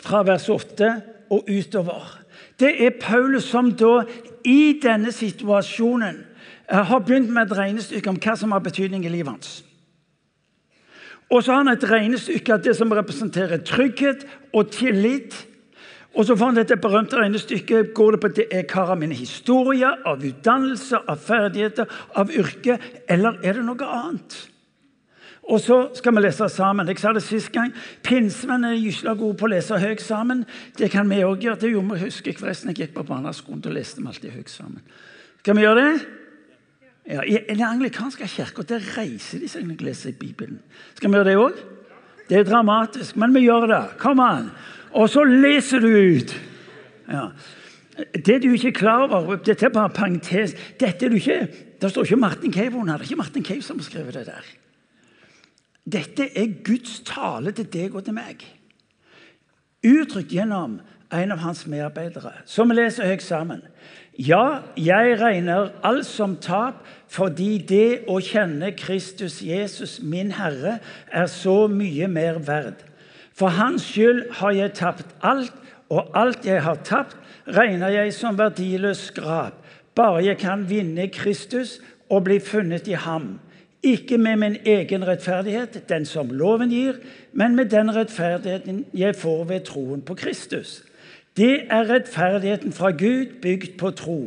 fra 0.00 0.20
vers 0.28 0.44
8 0.52 0.90
og 1.32 1.48
utover. 1.48 2.19
Det 2.60 2.74
er 2.84 2.98
Paulus 3.00 3.48
som 3.48 3.72
da 3.72 4.02
i 4.44 4.78
denne 4.82 5.12
situasjonen 5.12 6.20
eh, 6.68 6.84
har 6.86 7.00
begynt 7.00 7.32
med 7.32 7.48
et 7.48 7.56
regnestykke 7.56 8.12
om 8.12 8.20
hva 8.20 8.36
som 8.36 8.52
har 8.52 8.64
betydning 8.64 9.06
i 9.06 9.12
livet 9.12 9.32
hans. 9.32 9.52
Og 11.30 11.44
så 11.44 11.54
har 11.54 11.62
han 11.62 11.72
et 11.72 11.86
regnestykke 11.86 12.56
av 12.56 12.64
det 12.64 12.74
som 12.76 12.92
representerer 12.92 13.62
trygghet 13.64 14.26
og 14.52 14.72
tillit. 14.74 15.36
Og 16.14 16.26
så 16.26 16.34
får 16.34 16.50
han 16.50 16.58
dette 16.58 16.76
berømte 16.82 17.20
regnestykket. 17.20 17.92
Går 17.94 18.16
det 18.16 18.20
på 18.20 18.30
at 18.32 18.38
det 18.40 18.48
er 18.50 18.64
hva 18.66 18.88
av 18.90 18.98
mine 18.98 19.14
historier, 19.14 20.00
av 20.04 20.24
utdannelse, 20.26 21.04
av 21.06 21.22
ferdigheter, 21.22 21.86
av 22.18 22.32
yrke, 22.34 22.80
eller 23.08 23.38
er 23.46 23.60
det 23.60 23.66
noe 23.68 23.92
annet? 23.94 24.40
Og 25.50 25.58
så 25.58 25.80
skal 25.98 26.14
vi 26.14 26.22
lese 26.22 26.46
sammen. 26.52 26.88
Jeg 26.88 27.00
sa 27.02 27.12
det 27.12 27.24
sist 27.26 27.50
gang. 27.52 27.72
Pinsemenn 28.06 28.68
er 28.68 28.78
gysla 28.78 29.16
gode 29.18 29.34
på 29.40 29.48
å 29.48 29.50
lese 29.50 29.78
høyt 29.82 30.02
sammen. 30.04 30.44
Det 30.78 30.92
kan 30.92 31.10
vi 31.10 31.24
òg 31.26 31.42
gjøre. 31.42 31.58
Det 31.58 31.72
gjorde 31.72 31.96
vi, 31.96 32.04
husker 32.04 32.30
jeg 32.30 32.38
forresten. 32.38 32.70
Jeg 32.70 32.84
gikk 32.84 32.94
på 33.00 33.06
barneskolen 33.08 33.64
og 33.64 33.74
leste 33.74 34.02
vi 34.02 34.12
alltid 34.12 34.36
høyt 34.36 34.52
sammen. 34.52 34.84
Skal 35.42 35.58
vi 35.58 35.64
gjøre 35.66 35.82
det? 35.82 35.94
Ja, 37.10 37.24
I 37.26 37.40
den 37.48 37.66
anglikanske 37.66 38.28
kirka 38.30 38.62
reiser 38.94 39.42
de 39.42 39.48
seg 39.50 39.66
når 39.66 39.80
de 39.80 39.88
leser 39.88 40.14
Bibelen. 40.20 40.60
Skal 40.94 41.10
vi 41.10 41.18
gjøre 41.18 41.30
det 41.32 41.38
òg? 41.40 41.58
Det 42.30 42.38
er 42.38 42.46
dramatisk, 42.46 43.16
men 43.18 43.34
vi 43.34 43.48
gjør 43.48 43.66
det. 43.72 43.82
Kom 43.98 44.22
an. 44.22 44.52
Og 44.94 45.10
så 45.10 45.24
leser 45.26 45.82
du 45.82 45.90
ut. 45.90 46.36
Ja. 47.10 47.26
Det 48.14 48.38
du 48.44 48.52
ikke 48.52 48.70
er 48.70 48.78
klar 48.78 49.10
over 49.10 49.40
Dette 49.42 49.66
er 49.66 49.74
bare 49.74 49.90
parentes. 49.90 50.54
Dette 50.78 51.06
er 51.06 51.10
du 51.10 51.18
ikke, 51.18 51.48
Det 51.80 51.90
står 51.90 52.06
ikke 52.06 52.16
Martin 52.16 52.52
Cave 52.52 52.76
under. 52.76 52.98
Det 52.98 53.06
er 53.06 53.10
ikke 53.10 53.16
Martin 53.24 53.44
Cave 53.44 53.62
som 53.62 53.78
har 53.78 53.84
skrevet 53.84 54.14
det 54.14 54.26
der. 54.26 54.46
Dette 55.90 56.28
er 56.38 56.52
Guds 56.64 57.00
tale 57.06 57.52
til 57.56 57.66
deg 57.72 57.94
og 57.96 58.04
til 58.06 58.16
meg. 58.16 58.44
Uttrykt 59.86 60.34
gjennom 60.34 60.78
en 61.10 61.32
av 61.34 61.40
hans 61.42 61.64
medarbeidere. 61.66 62.32
Så 62.46 62.66
vi 62.68 62.76
leser 62.76 63.08
høyt 63.08 63.24
sammen. 63.24 63.64
Ja, 64.20 64.60
jeg 64.76 65.16
regner 65.20 65.70
alt 65.86 66.06
som 66.06 66.36
tap 66.42 66.84
fordi 67.10 67.56
det 67.66 68.04
å 68.10 68.20
kjenne 68.22 68.74
Kristus 68.78 69.40
Jesus, 69.42 69.98
min 70.02 70.34
Herre, 70.36 70.78
er 71.10 71.26
så 71.32 71.64
mye 71.72 72.06
mer 72.10 72.38
verd. 72.46 72.84
For 73.34 73.50
hans 73.56 73.88
skyld 73.88 74.26
har 74.42 74.54
jeg 74.54 74.76
tapt 74.78 75.14
alt, 75.26 75.54
og 75.90 76.12
alt 76.14 76.44
jeg 76.46 76.62
har 76.62 76.82
tapt, 76.86 77.16
regner 77.50 77.90
jeg 77.90 78.12
som 78.14 78.36
verdiløs 78.38 79.08
skrap, 79.08 79.56
bare 79.96 80.20
jeg 80.22 80.38
kan 80.38 80.68
vinne 80.68 81.08
Kristus 81.10 81.78
og 82.10 82.28
bli 82.28 82.38
funnet 82.44 82.86
i 82.86 82.98
ham 82.98 83.38
ikke 83.82 84.18
med 84.18 84.36
min 84.36 84.56
egen 84.66 85.06
rettferdighet, 85.06 85.88
den 85.88 86.04
som 86.04 86.30
loven 86.30 86.70
gir, 86.70 87.00
men 87.32 87.56
med 87.56 87.70
den 87.72 87.94
rettferdigheten 87.96 88.84
jeg 88.94 89.16
får 89.16 89.44
ved 89.44 89.60
troen 89.60 90.02
på 90.02 90.14
Kristus. 90.14 90.82
Det 91.36 91.66
er 91.70 91.88
rettferdigheten 91.88 92.72
fra 92.72 92.90
Gud, 92.90 93.40
bygd 93.42 93.78
på 93.78 93.90
tro. 93.90 94.20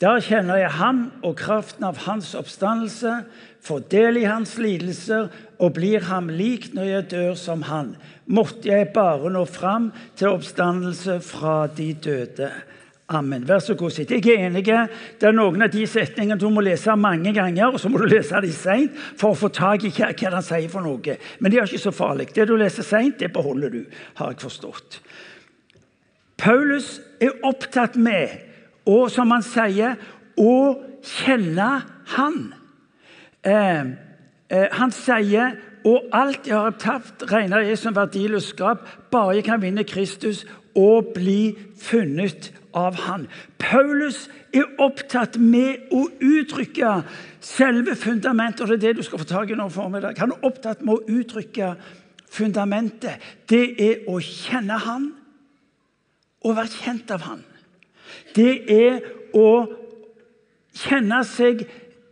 Da 0.00 0.14
kjenner 0.24 0.56
jeg 0.56 0.70
ham 0.80 1.00
og 1.22 1.36
kraften 1.36 1.84
av 1.84 1.98
hans 2.06 2.32
oppstandelse, 2.34 3.18
får 3.60 3.82
del 3.92 4.16
i 4.16 4.24
hans 4.24 4.56
lidelser 4.58 5.28
og 5.60 5.74
blir 5.76 6.06
ham 6.08 6.30
lik 6.32 6.70
når 6.72 6.88
jeg 6.88 7.10
dør 7.10 7.34
som 7.36 7.62
han. 7.68 7.92
Måtte 8.24 8.70
jeg 8.70 8.88
bare 8.94 9.30
nå 9.30 9.44
fram 9.44 9.90
til 10.16 10.32
oppstandelse 10.32 11.18
fra 11.20 11.66
de 11.76 11.92
døde. 11.92 12.48
Amen. 13.10 13.48
Vær 13.48 13.58
så 13.58 13.74
god, 13.74 13.90
sitt. 13.90 14.10
Jeg 14.10 14.26
er 14.30 14.46
enig. 14.46 14.62
Det 15.18 15.26
er 15.26 15.34
noen 15.34 15.64
av 15.66 15.70
de 15.72 15.82
setningene 15.90 16.38
du 16.38 16.46
må 16.52 16.62
lese 16.62 16.94
mange 16.94 17.32
ganger, 17.34 17.72
og 17.72 17.80
så 17.82 17.90
må 17.90 17.98
du 17.98 18.06
lese 18.06 18.38
dem 18.38 18.52
seint 18.54 19.00
for 19.18 19.32
å 19.32 19.38
få 19.38 19.50
tak 19.50 19.82
i 19.82 19.90
hva, 19.96 20.12
hva 20.14 20.30
han 20.36 20.46
sier 20.46 20.70
for 20.70 20.86
noe. 20.86 21.16
Men 21.40 21.50
det 21.50 21.58
er 21.58 21.66
ikke 21.66 21.82
så 21.88 21.94
farlig. 21.94 22.28
Det 22.36 22.46
du 22.46 22.54
leser 22.60 22.86
seint, 22.86 23.18
det 23.18 23.32
beholder 23.34 23.74
du, 23.74 23.80
har 24.20 24.30
jeg 24.30 24.44
forstått. 24.44 25.00
Paulus 26.38 27.00
er 27.20 27.34
opptatt 27.44 27.98
med, 27.98 28.36
og 28.86 29.10
som 29.10 29.34
han 29.34 29.42
sier, 29.44 29.98
å 30.38 30.54
kjenne 31.04 31.72
Han. 32.14 32.38
Eh, 33.46 33.82
eh, 34.50 34.70
han 34.74 34.90
sier 34.94 35.58
og 35.86 36.10
alt 36.12 36.48
jeg 36.48 36.56
har 36.56 36.74
tapt, 36.80 37.22
regner 37.30 37.62
jeg 37.64 37.78
som 37.80 37.94
verdiløst 37.96 38.54
skap, 38.54 38.82
bare 39.12 39.38
jeg 39.38 39.46
kan 39.46 39.62
vinne 39.62 39.86
Kristus 39.88 40.42
og 40.76 41.12
bli 41.14 41.54
funnet 41.80 42.50
av 42.74 42.94
han. 43.06 43.26
Paulus 43.58 44.28
er 44.54 44.68
opptatt 44.78 45.38
med 45.38 45.90
å 45.94 46.06
uttrykke 46.20 47.00
selve 47.40 47.96
fundamentet. 47.96 48.60
og 48.60 48.68
Det 48.68 48.78
er 48.78 48.86
det 48.86 48.96
du 48.96 49.02
skal 49.02 49.18
få 49.18 49.28
tak 49.28 49.50
i 49.50 49.58
nå 49.58 49.68
formiddag. 49.68 50.18
Han 50.18 50.32
er 50.32 50.46
opptatt 50.46 50.82
med 50.82 50.94
å 50.94 51.18
uttrykke 51.20 51.74
fundamentet. 52.30 53.20
Det 53.50 53.64
er 53.82 54.06
å 54.08 54.20
kjenne 54.20 54.78
han 54.86 55.12
og 56.44 56.56
være 56.56 56.72
kjent 56.72 57.10
av 57.10 57.26
han. 57.26 57.44
Det 58.34 58.54
er 58.70 59.00
å 59.36 59.66
kjenne 60.76 61.22
seg 61.26 61.66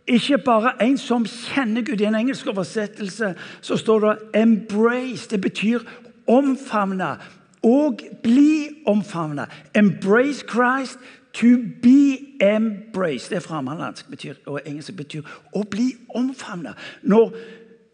ikke 0.09 0.39
bare 0.41 0.73
en 0.81 0.97
som 0.97 1.25
kjenner 1.25 1.85
Gud. 1.85 2.01
I 2.01 2.07
en 2.09 2.17
engelsk 2.17 2.47
oversettelse 2.49 3.33
så 3.61 3.77
står 3.77 3.99
det 3.99 4.41
'embrace'. 4.41 5.29
Det 5.29 5.41
betyr 5.41 5.79
omfavne 6.27 7.17
og 7.63 8.01
bli 8.23 8.83
omfavna. 8.87 9.47
Embrace 9.75 10.45
Christ. 10.47 10.99
To 11.33 11.47
be 11.81 12.17
embraced. 12.41 13.29
Det 13.29 13.37
er 13.37 13.45
framlandsk 13.45 14.05
og 14.49 14.61
engelsk 14.65 14.95
betyr 14.97 15.27
å 15.53 15.61
bli 15.69 15.91
omfavna. 16.17 16.73
Når, 17.05 17.35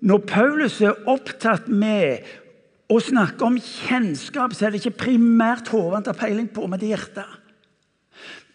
når 0.01 0.21
Paulus 0.29 0.79
er 0.81 0.95
opptatt 1.11 1.67
med 1.67 2.23
å 2.87 2.99
snakke 3.03 3.43
om 3.43 3.57
kjennskap, 3.59 4.53
så 4.55 4.67
er 4.67 4.73
det 4.73 4.83
ikke 4.83 5.03
primært 5.09 5.67
hodet 5.73 5.97
han 5.97 6.07
tar 6.07 6.19
peiling 6.19 6.47
på, 6.47 6.63
men 6.69 6.79
det 6.79 6.87
er 6.87 6.95
hjertet. 6.95 7.41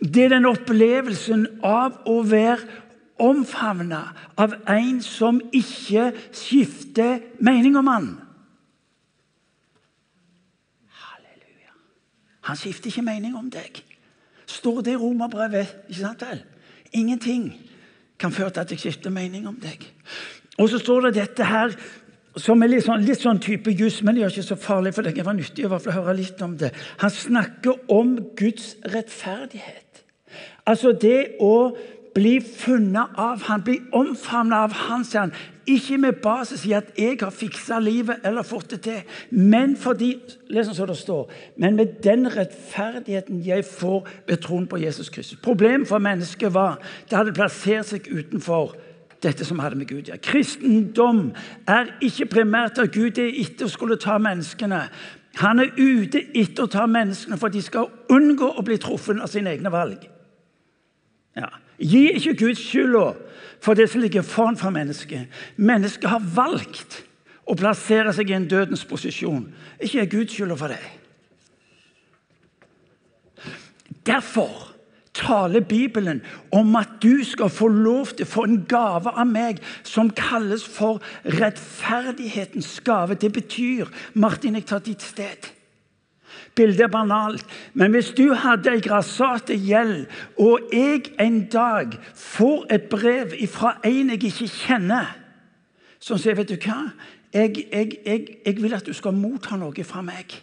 Det 0.00 0.24
er 0.24 0.32
den 0.32 0.48
opplevelsen 0.48 1.44
av 1.66 2.00
å 2.08 2.22
være 2.24 2.64
omfavna 3.20 4.00
av 4.40 4.54
en 4.70 5.02
som 5.04 5.42
ikke 5.52 6.08
skifter 6.32 7.20
mening 7.44 7.76
om 7.76 7.90
han. 7.90 8.10
Han 12.50 12.58
skifter 12.58 12.90
ikke 12.90 13.06
mening 13.06 13.36
om 13.38 13.46
deg. 13.52 13.78
Står 14.50 14.80
det 14.82 14.96
i 14.96 14.98
romerbrevet? 14.98 15.76
ikke 15.88 16.00
sant 16.00 16.22
vel? 16.26 16.40
Ingenting 16.98 17.52
kan 18.18 18.32
føre 18.34 18.50
til 18.50 18.64
at 18.64 18.72
jeg 18.74 18.82
skifter 18.82 19.12
mening 19.14 19.46
om 19.46 19.54
deg. 19.62 19.84
Og 20.58 20.68
så 20.72 20.80
står 20.82 21.06
det 21.06 21.12
dette 21.20 21.46
her 21.46 21.76
som 22.36 22.62
er 22.62 22.72
litt 22.72 22.84
sånn, 22.86 23.04
litt 23.06 23.22
sånn 23.22 23.38
type 23.42 23.70
juss, 23.70 24.00
men 24.02 24.16
det 24.16 24.24
gjør 24.24 24.34
ikke 24.34 24.46
så 24.48 24.58
farlig, 24.58 24.94
for 24.96 25.06
det 25.06 25.26
var 25.26 25.38
nyttig 25.38 25.66
å 25.66 25.78
høre 25.78 26.16
litt 26.18 26.42
om 26.42 26.56
det. 26.58 26.72
Han 27.02 27.14
snakker 27.14 27.86
om 27.94 28.16
Guds 28.38 28.74
rettferdighet. 28.90 30.02
Altså 30.66 30.92
det 30.92 31.36
å 31.42 31.70
bli 32.14 32.40
funnet 32.42 33.14
av 33.18 33.46
han, 33.46 33.62
bli 33.62 33.78
omfavnet 33.94 34.58
av 34.58 34.74
han, 34.88 35.06
sier 35.06 35.28
han. 35.28 35.34
Ikke 35.70 35.98
med 36.02 36.18
basis 36.22 36.64
i 36.66 36.72
at 36.74 36.90
jeg 36.98 37.18
har 37.20 37.30
fiksa 37.30 37.78
livet 37.78 38.24
eller 38.26 38.46
fått 38.46 38.72
det 38.74 38.80
til, 38.86 39.00
men 39.30 39.76
fordi 39.78 40.14
les 40.50 40.66
så 40.74 40.86
det 40.88 40.96
står, 40.98 41.30
men 41.62 41.76
med 41.76 42.00
den 42.02 42.26
rettferdigheten 42.36 43.42
jeg 43.46 43.64
får 43.64 44.08
ved 44.26 44.42
troen 44.42 44.66
på 44.66 44.80
Jesus 44.82 45.08
Kristus. 45.08 45.38
Problemet 45.42 45.88
for 45.88 46.02
mennesket 46.02 46.54
var 46.54 46.80
det 47.10 47.18
hadde 47.18 47.36
plassert 47.36 47.92
seg 47.92 48.08
utenfor 48.10 48.74
dette 49.22 49.44
som 49.44 49.60
hadde 49.60 49.78
med 49.78 49.88
Gud 49.90 50.08
å 50.08 50.14
ja. 50.14 50.20
Kristendom 50.22 51.30
er 51.68 51.94
ikke 52.04 52.30
primært 52.34 52.80
at 52.80 52.92
Gud 52.94 53.20
er 53.20 53.34
etter 53.42 53.68
å 53.68 53.72
skulle 53.72 54.00
ta 54.00 54.16
menneskene. 54.18 54.86
Han 55.42 55.62
er 55.62 55.74
ute 55.76 56.24
etter 56.34 56.64
å 56.64 56.72
ta 56.72 56.86
menneskene 56.90 57.38
for 57.40 57.52
de 57.52 57.62
skal 57.62 57.90
unngå 58.10 58.48
å 58.56 58.64
bli 58.66 58.78
truffet 58.80 59.20
av 59.20 59.30
sine 59.30 59.52
egne 59.52 59.72
valg. 59.72 60.06
Ja. 61.38 61.50
Gi 61.80 62.10
ikke 62.12 62.36
Gud 62.36 62.54
skylda 62.60 63.12
for 63.60 63.74
det 63.74 63.88
som 63.90 64.00
ligger 64.00 64.22
foran 64.22 64.56
for 64.56 64.70
mennesket. 64.70 65.28
Mennesket 65.56 66.10
har 66.10 66.24
valgt 66.34 67.02
å 67.48 67.56
plassere 67.58 68.12
seg 68.14 68.30
i 68.30 68.36
en 68.36 68.48
dødens 68.48 68.84
posisjon. 68.88 69.48
Ikke 69.80 70.04
er 70.04 70.10
Gud 70.12 70.32
skylda 70.32 70.56
for 70.60 70.72
det. 70.72 70.82
Derfor 74.06 74.70
taler 75.14 75.60
Bibelen 75.60 76.22
om 76.52 76.76
at 76.76 76.88
du 77.02 77.24
skal 77.24 77.50
få 77.50 77.68
lov 77.68 78.14
til 78.14 78.24
å 78.24 78.30
få 78.30 78.44
en 78.46 78.60
gave 78.68 79.10
av 79.10 79.26
meg 79.28 79.60
som 79.82 80.12
kalles 80.16 80.64
for 80.64 81.02
rettferdighetens 81.24 82.78
gave. 82.86 83.18
Det 83.18 83.32
betyr 83.32 83.90
Martin, 84.14 84.54
jeg 84.54 84.68
tar 84.70 84.84
ditt 84.84 85.02
sted. 85.02 85.50
Bildet 86.54 86.80
er 86.80 86.92
banalt, 86.92 87.46
men 87.74 87.94
hvis 87.94 88.10
du 88.16 88.32
hadde 88.34 88.72
ei 88.74 88.82
grassate 88.84 89.56
gjeld, 89.56 90.06
og 90.38 90.72
jeg 90.72 91.12
en 91.22 91.44
dag 91.48 91.94
får 92.14 92.66
et 92.74 92.88
brev 92.90 93.32
fra 93.48 93.76
en 93.86 94.10
jeg 94.10 94.24
ikke 94.24 94.48
kjenner, 94.48 95.16
som 96.00 96.18
sier, 96.18 96.34
'Vet 96.34 96.48
du 96.48 96.56
hva? 96.56 96.90
Jeg, 97.32 97.66
jeg, 97.72 97.92
jeg, 98.06 98.26
jeg 98.46 98.62
vil 98.62 98.74
at 98.74 98.86
du 98.86 98.92
skal 98.92 99.12
motta 99.12 99.56
noe 99.56 99.84
fra 99.84 100.02
meg.' 100.02 100.40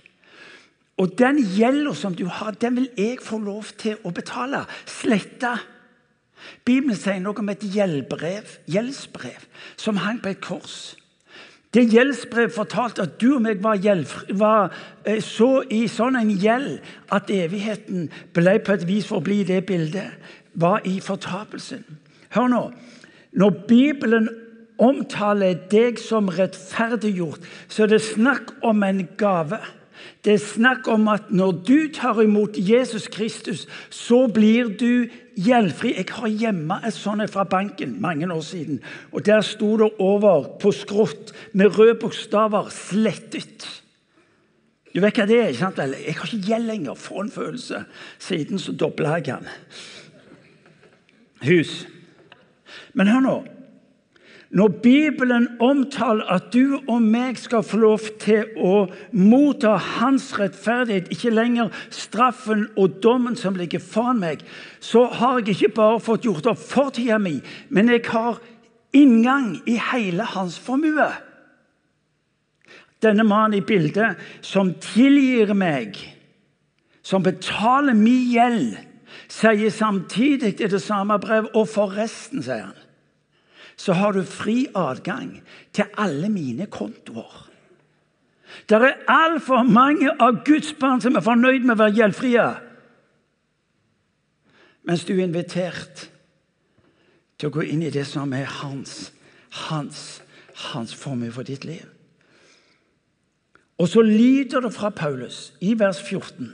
Og 0.98 1.14
den 1.18 1.38
gjelda 1.58 1.94
som 1.94 2.16
du 2.16 2.26
har, 2.26 2.52
den 2.52 2.76
vil 2.76 2.90
jeg 2.98 3.20
få 3.22 3.38
lov 3.38 3.70
til 3.78 4.00
å 4.04 4.10
betale. 4.10 4.64
Slette. 4.90 5.54
Bibelen 6.66 6.98
sier 6.98 7.20
noe 7.22 7.38
om 7.38 7.50
et 7.54 7.66
gjeldbrev, 7.74 8.50
gjeldsbrev 8.66 9.46
som 9.78 10.00
hang 10.02 10.22
på 10.22 10.34
et 10.34 10.42
kors. 10.42 10.96
Det 11.74 11.83
gjeldsbrevet 11.91 12.55
fortalte 12.55 13.03
at 13.03 13.17
du 13.21 13.33
og 13.36 13.43
meg 13.43 13.59
var, 13.63 13.75
gjeld, 13.83 14.07
var 14.39 14.71
eh, 15.03 15.19
så 15.24 15.65
i 15.74 15.83
sånn 15.91 16.15
en 16.15 16.31
gjeld 16.31 16.79
at 17.13 17.31
evigheten 17.33 18.07
ble 18.36 18.55
på 18.63 18.77
et 18.77 18.86
vis 18.88 19.07
for 19.09 19.19
å 19.19 19.25
bli 19.25 19.41
det 19.47 19.65
bildet, 19.67 20.15
var 20.57 20.86
i 20.88 20.97
fortapelsen. 21.03 21.83
Hør 22.33 22.47
nå. 22.53 22.62
Når 23.38 23.57
Bibelen 23.67 24.29
omtaler 24.81 25.57
deg 25.69 26.00
som 26.00 26.31
rettferdiggjort, 26.31 27.43
så 27.67 27.86
er 27.86 27.95
det 27.95 28.03
snakk 28.05 28.55
om 28.65 28.86
en 28.88 29.03
gave. 29.19 29.59
Det 30.24 30.38
er 30.38 30.43
snakk 30.43 30.88
om 30.91 31.07
at 31.12 31.31
når 31.33 31.62
du 31.67 31.77
tar 31.93 32.21
imot 32.24 32.57
Jesus 32.57 33.07
Kristus, 33.12 33.65
så 33.89 34.25
blir 34.31 34.71
du 34.79 35.09
gjeldfri. 35.38 35.94
Jeg 35.98 36.10
har 36.12 36.27
hjemme 36.27 36.79
et 36.86 36.96
sånt 36.96 37.29
fra 37.32 37.46
banken 37.48 37.98
mange 38.01 38.27
år 38.34 38.41
siden. 38.41 38.82
og 39.12 39.25
Der 39.25 39.41
sto 39.41 39.77
det 39.77 39.91
over 40.00 40.58
på 40.60 40.72
skrått 40.72 41.34
med 41.53 41.77
røde 41.77 41.96
bokstaver 41.96 42.70
'slettet'. 42.70 43.84
Du 44.96 45.01
vet 45.01 45.13
hva 45.13 45.25
det 45.25 45.39
er? 45.39 45.48
ikke 45.48 45.60
sant? 45.60 45.77
Jeg 45.77 46.15
har 46.17 46.25
ikke 46.25 46.48
gjeld 46.48 46.65
lenger. 46.65 46.94
Få 46.94 47.22
en 47.22 47.32
følelse. 47.32 47.84
Siden 48.20 48.60
så 48.60 48.72
dobla 48.72 49.10
jeg 49.10 49.25
den. 49.25 49.48
Hus. 51.44 51.88
Men 52.94 53.08
hør 53.08 53.20
nå. 53.20 53.57
Når 54.50 54.68
Bibelen 54.68 55.48
omtaler 55.60 56.24
at 56.32 56.54
du 56.54 56.80
og 56.88 57.01
meg 57.04 57.36
skal 57.39 57.66
få 57.68 57.82
lov 57.82 58.06
til 58.22 58.48
å 58.56 58.86
motta 59.12 59.74
hans 59.75 60.30
rettferdighet, 60.39 61.10
ikke 61.12 61.34
lenger 61.36 61.74
straffen 61.92 62.68
og 62.80 63.01
dommen 63.04 63.36
som 63.36 63.60
ligger 63.60 63.84
foran 63.84 64.22
meg, 64.24 64.46
så 64.80 65.04
har 65.20 65.42
jeg 65.42 65.58
ikke 65.58 65.74
bare 65.82 66.00
fått 66.00 66.24
gjort 66.30 66.48
opp 66.54 66.63
fortida 66.63 67.20
mi, 67.20 67.42
men 67.70 67.92
jeg 67.92 68.06
har 68.08 68.39
inngang 68.96 69.58
i 69.68 69.75
hele 69.92 70.24
hans 70.32 70.56
formue. 70.60 71.12
Denne 73.04 73.27
mannen 73.27 73.60
i 73.60 73.66
bildet 73.66 74.16
som 74.42 74.72
tilgir 74.82 75.51
meg, 75.54 76.00
som 77.04 77.24
betaler 77.24 78.00
min 78.00 78.32
gjeld, 78.32 78.74
sier 79.27 79.72
samtidig 79.75 80.56
i 80.56 80.72
det 80.72 80.82
samme 80.82 81.20
brev, 81.20 81.51
og 81.51 81.68
forresten, 81.68 82.39
sier 82.39 82.70
han 82.70 82.87
så 83.77 83.93
har 83.93 84.12
du 84.12 84.24
fri 84.25 84.65
adgang 84.75 85.38
til 85.74 85.86
alle 85.98 86.29
mine 86.34 86.65
kontoer. 86.65 87.43
Det 88.69 88.77
er 88.77 89.03
altfor 89.12 89.63
mange 89.63 90.10
av 90.19 90.41
Guds 90.46 90.74
barn 90.79 91.01
som 91.03 91.15
er 91.15 91.25
fornøyd 91.25 91.65
med 91.65 91.75
å 91.75 91.84
være 91.84 91.98
gjeldfrie. 92.00 92.48
Mens 94.88 95.03
du 95.05 95.13
er 95.13 95.25
invitert 95.27 96.07
til 97.38 97.50
å 97.50 97.53
gå 97.53 97.67
inn 97.67 97.84
i 97.86 97.93
det 97.93 98.07
som 98.10 98.34
er 98.34 98.48
hans, 98.63 99.12
hans, 99.67 100.22
hans 100.72 100.96
formue 100.96 101.31
for 101.31 101.48
ditt 101.48 101.67
liv. 101.67 101.86
Og 103.77 103.91
så 103.91 104.01
lyder 104.01 104.63
det 104.65 104.74
fra 104.74 104.89
Paulus 104.89 105.51
i 105.62 105.75
vers 105.77 106.00
14. 106.01 106.50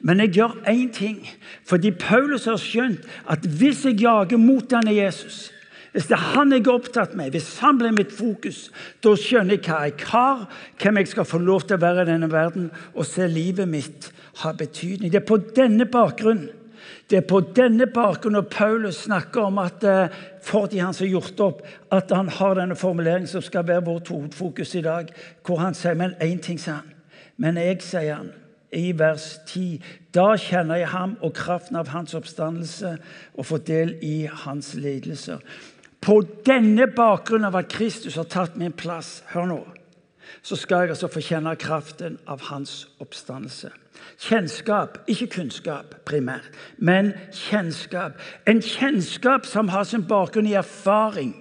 Men 0.00 0.22
jeg 0.24 0.38
gjør 0.38 0.54
én 0.70 0.88
ting, 0.92 1.20
fordi 1.64 1.90
Paulus 1.90 2.46
har 2.48 2.56
skjønt 2.60 3.04
at 3.28 3.44
hvis 3.44 3.84
jeg 3.84 4.00
jager 4.00 4.40
mot 4.40 4.64
denne 4.70 4.94
Jesus, 4.94 5.50
hvis 5.96 6.10
det 6.10 6.12
er 6.12 6.26
han 6.34 6.50
jeg 6.52 6.66
er 6.66 6.74
opptatt 6.74 7.14
med, 7.16 7.30
hvis 7.32 7.54
han 7.64 7.78
blir 7.80 7.94
mitt 7.96 8.10
fokus, 8.12 8.66
da 9.00 9.14
skjønner 9.16 9.56
jeg 9.56 9.64
hva 9.64 9.78
jeg 9.86 10.10
har, 10.10 10.42
hvem 10.82 11.00
jeg 11.00 11.08
skal 11.08 11.24
få 11.24 11.40
lov 11.40 11.64
til 11.64 11.78
å 11.78 11.84
være 11.86 12.04
i 12.04 12.10
denne 12.10 12.28
verden, 12.28 12.66
og 12.92 13.08
se 13.08 13.24
livet 13.32 13.64
mitt 13.70 14.10
ha 14.42 14.52
betydning. 14.52 15.08
Det 15.08 15.22
er 15.22 15.28
på 15.30 15.40
denne 15.56 15.88
bakgrunn 15.88 16.44
det 17.10 17.20
er 17.20 17.26
på 17.26 17.38
denne 17.54 17.86
bakgrunn 17.86 18.34
når 18.34 18.48
Paulus 18.50 19.04
snakker 19.06 19.46
om 19.46 19.60
at 19.62 19.84
for 20.42 20.66
fordi 20.66 20.78
han 20.82 20.94
har 20.94 21.06
gjort 21.06 21.40
opp, 21.40 21.60
at 21.94 22.10
han 22.10 22.28
har 22.28 22.58
denne 22.58 22.76
formuleringen 22.76 23.30
som 23.30 23.42
skal 23.42 23.66
være 23.66 23.84
vårt 23.86 24.08
hovedfokus 24.10 24.74
i 24.74 24.82
dag, 24.82 25.12
hvor 25.46 25.62
han 25.62 25.74
sier 25.74 25.94
men 25.94 26.14
én 26.20 26.42
ting, 26.42 26.58
sier 26.58 26.82
han. 26.82 26.92
Men 27.36 27.56
jeg, 27.56 27.80
sier 27.82 28.14
han, 28.14 28.32
i 28.72 28.92
vers 28.98 29.38
10. 29.46 29.80
Da 30.14 30.34
kjenner 30.40 30.80
jeg 30.82 30.90
ham 30.90 31.16
og 31.22 31.34
kraften 31.38 31.78
av 31.78 31.88
hans 31.94 32.14
oppstandelse 32.14 32.96
og 33.34 33.46
får 33.46 33.64
del 33.66 33.94
i 34.02 34.26
hans 34.44 34.74
lidelser. 34.74 35.42
På 36.06 36.20
denne 36.46 36.86
bakgrunn 36.86 37.44
av 37.48 37.56
at 37.58 37.72
Kristus 37.72 38.14
har 38.14 38.28
tatt 38.30 38.54
min 38.56 38.74
plass, 38.78 39.24
hør 39.32 39.48
nå, 39.50 39.58
så 40.46 40.54
skal 40.58 40.84
jeg 40.84 40.94
altså 40.94 41.08
få 41.10 41.22
kjenne 41.24 41.56
kraften 41.58 42.18
av 42.30 42.44
hans 42.46 42.84
oppstandelse. 43.02 43.72
Kjennskap, 44.22 45.00
ikke 45.10 45.26
kunnskap 45.34 45.96
primært, 46.06 46.46
men 46.78 47.10
kjennskap. 47.34 48.20
En 48.46 48.62
kjennskap 48.62 49.48
som 49.50 49.72
har 49.74 49.82
sin 49.88 50.04
bakgrunn 50.06 50.46
i 50.46 50.54
erfaring. 50.54 51.34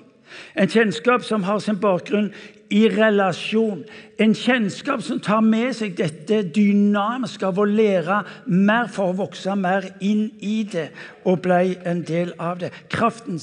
En 0.57 0.71
kjennskap 0.71 1.23
som 1.23 1.45
har 1.45 1.59
sin 1.61 1.77
bakgrunn 1.79 2.31
i 2.73 2.87
relasjon. 2.89 3.83
En 4.19 4.33
kjennskap 4.33 5.03
som 5.05 5.19
tar 5.21 5.43
med 5.45 5.75
seg 5.77 5.93
dette 5.99 6.41
dynamiske 6.55 7.45
av 7.45 7.61
å 7.61 7.67
lære 7.69 8.23
mer 8.49 8.89
for 8.91 9.11
å 9.11 9.19
vokse 9.21 9.53
mer 9.59 9.91
inn 10.01 10.31
i 10.41 10.63
det 10.71 10.87
og 11.23 11.43
bli 11.45 11.77
en 11.85 12.01
del 12.07 12.33
av 12.41 12.63
det. 12.63 12.73
Kraften 12.89 13.37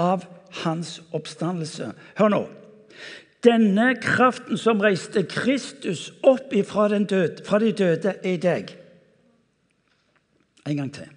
av 0.00 0.24
hans 0.62 1.00
oppstandelse. 1.12 1.92
Hør 2.18 2.32
nå. 2.32 2.44
Denne 3.44 3.90
kraften 4.00 4.58
som 4.60 4.80
reiste 4.80 5.24
Kristus 5.28 6.08
opp 6.24 6.54
fra, 6.64 6.88
døde, 6.88 7.44
fra 7.44 7.58
de 7.60 7.72
døde, 7.72 8.14
er 8.22 8.30
i 8.30 8.40
deg. 8.40 8.72
En 10.64 10.76
gang 10.76 10.92
til. 10.94 11.10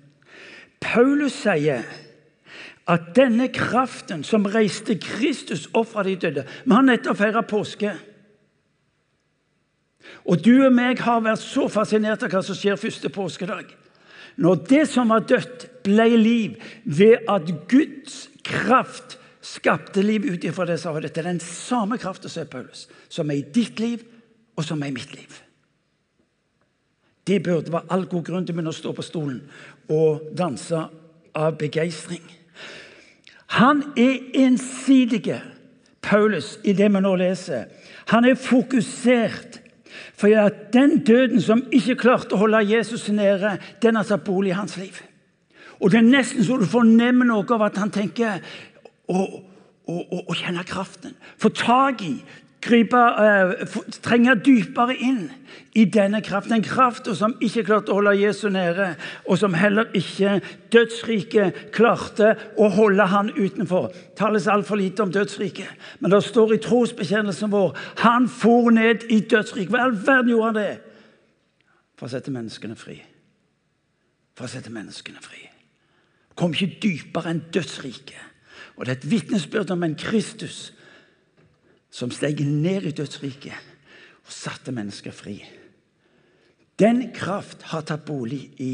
Paulus 0.83 1.37
sier 1.39 1.85
at 2.87 3.13
denne 3.15 3.47
kraften 3.51 4.23
som 4.27 4.45
reiste 4.47 4.97
Kristus 4.99 5.67
opp 5.73 5.89
fra 5.91 6.03
de 6.07 6.15
døde 6.15 6.43
Vi 6.65 6.73
har 6.73 6.85
nettopp 6.85 7.17
feira 7.19 7.43
påske. 7.43 7.95
Og 10.27 10.43
du 10.43 10.53
og 10.65 10.73
meg 10.75 10.99
har 11.03 11.23
vært 11.23 11.43
så 11.43 11.67
fascinert 11.71 12.23
av 12.23 12.31
hva 12.31 12.43
som 12.43 12.55
skjer 12.55 12.79
første 12.79 13.11
påskedag. 13.11 13.71
Når 14.37 14.63
det 14.69 14.83
som 14.91 15.09
var 15.09 15.25
dødt, 15.27 15.67
ble 15.83 16.07
liv 16.19 16.57
ved 16.83 17.23
at 17.31 17.47
Guds 17.71 18.27
kraft 18.45 19.16
skapte 19.47 20.03
liv 20.03 20.25
ut 20.25 20.43
ifra 20.43 20.65
det 20.67 20.79
som 20.81 20.93
var 20.93 21.05
Det 21.05 21.17
er 21.17 21.29
den 21.29 21.39
samme 21.39 21.97
kraften 21.97 22.29
som 22.29 22.41
er 22.41 22.51
Paulus, 22.51 22.87
som 23.09 23.31
er 23.31 23.39
i 23.39 23.45
ditt 23.53 23.79
liv, 23.79 24.03
og 24.55 24.65
som 24.65 24.81
er 24.83 24.87
i 24.87 24.95
mitt 24.95 25.13
liv. 25.15 25.43
Det 27.27 27.43
burde 27.43 27.71
være 27.71 27.91
all 27.91 28.05
god 28.07 28.23
grunn 28.23 28.45
til 28.45 28.53
å 28.53 28.57
begynne 28.57 28.71
å 28.71 28.77
stå 28.77 28.93
på 28.95 29.03
stolen 29.05 29.41
og 29.91 30.31
danse 30.37 30.79
av 31.35 31.57
begeistring. 31.59 32.23
Han 33.59 33.83
er 33.97 34.17
ensidig, 34.45 35.41
Paulus, 36.01 36.57
i 36.63 36.73
det 36.73 36.87
vi 36.91 37.01
nå 37.03 37.15
leser. 37.19 37.67
Han 38.13 38.25
er 38.25 38.39
fokusert. 38.39 39.61
For 40.17 40.33
at 40.39 40.73
den 40.73 41.03
døden 41.05 41.41
som 41.41 41.63
ikke 41.73 41.95
klarte 42.01 42.35
å 42.35 42.41
holde 42.41 42.63
Jesus 42.65 43.07
nede, 43.13 43.57
den 43.81 43.95
har 43.95 44.05
tatt 44.07 44.25
bolig 44.25 44.51
i 44.51 44.57
hans 44.57 44.77
liv. 44.77 44.97
Og 45.79 45.91
Det 45.91 45.99
er 45.99 46.09
nesten 46.09 46.45
så 46.45 46.57
du 46.57 46.65
fornemmer 46.65 47.25
noe 47.25 47.45
av 47.53 47.67
at 47.67 47.77
han 47.77 47.91
tenker 47.93 48.41
å, 49.07 49.23
å 49.87 50.35
kjenne 50.35 50.65
kraften. 50.67 51.15
Få 51.39 51.51
tak 51.55 52.03
i, 52.05 52.15
gripe, 52.67 52.97
uh, 52.97 53.53
trenge 54.03 54.33
dypere 54.43 54.95
inn 54.95 55.27
i 55.77 55.85
denne 55.85 56.21
kraften. 56.25 56.57
En 56.57 56.65
kraft 56.65 57.07
som 57.17 57.35
ikke 57.43 57.63
klarte 57.67 57.93
å 57.93 57.99
holde 57.99 58.15
Jesus 58.17 58.51
nede, 58.53 58.89
og 59.27 59.39
som 59.39 59.55
heller 59.57 59.91
ikke 59.97 60.39
dødsriket 60.73 61.71
klarte 61.75 62.33
å 62.57 62.69
holde 62.73 63.07
han 63.11 63.31
utenfor. 63.35 63.91
Det 63.93 64.17
tales 64.19 64.49
altfor 64.51 64.81
lite 64.81 65.05
om 65.05 65.13
dødsriket, 65.13 65.69
men 65.99 66.13
det 66.13 66.23
står 66.25 66.55
i 66.55 66.61
trosbekjennelsen 66.63 67.53
vår 67.53 67.77
han 68.03 68.27
for 68.31 68.71
ned 68.73 69.07
i 69.13 69.21
dødsriket. 69.21 69.73
Hva 69.73 69.83
i 69.83 69.87
all 69.87 69.99
verden 69.99 70.33
gjorde 70.33 70.49
han 70.51 70.59
det? 70.61 70.71
For 71.97 72.09
å 72.09 72.13
sette 72.13 72.33
menneskene 72.33 72.77
fri. 72.77 72.97
For 74.37 74.45
å 74.45 74.51
sette 74.51 74.73
menneskene 74.73 75.21
fri. 75.23 75.45
Kom 76.37 76.53
ikke 76.53 76.77
dypere 76.83 77.31
enn 77.33 77.47
dødsriket. 77.53 78.25
Og 78.77 78.85
det 78.85 78.93
er 78.93 78.99
et 78.99 79.11
vitnesbyrd 79.11 79.73
om 79.73 79.83
en 79.83 79.97
Kristus 79.97 80.71
som 81.91 82.11
steg 82.13 82.43
ned 82.45 82.85
i 82.85 82.93
dødsriket 82.95 83.57
og 84.27 84.33
satte 84.33 84.73
mennesker 84.75 85.15
fri. 85.15 85.39
Den 86.77 87.07
kraft 87.15 87.63
har 87.71 87.85
tatt 87.87 88.05
bolig 88.05 88.43
i 88.61 88.73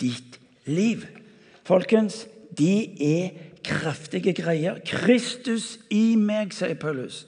ditt 0.00 0.40
liv. 0.66 1.04
Folkens, 1.64 2.24
de 2.50 2.74
er 2.98 3.34
kraftige 3.64 4.34
greier. 4.34 4.80
Kristus 4.86 5.78
i 5.90 6.16
meg, 6.18 6.54
sier 6.54 6.74
Paulus. 6.78 7.24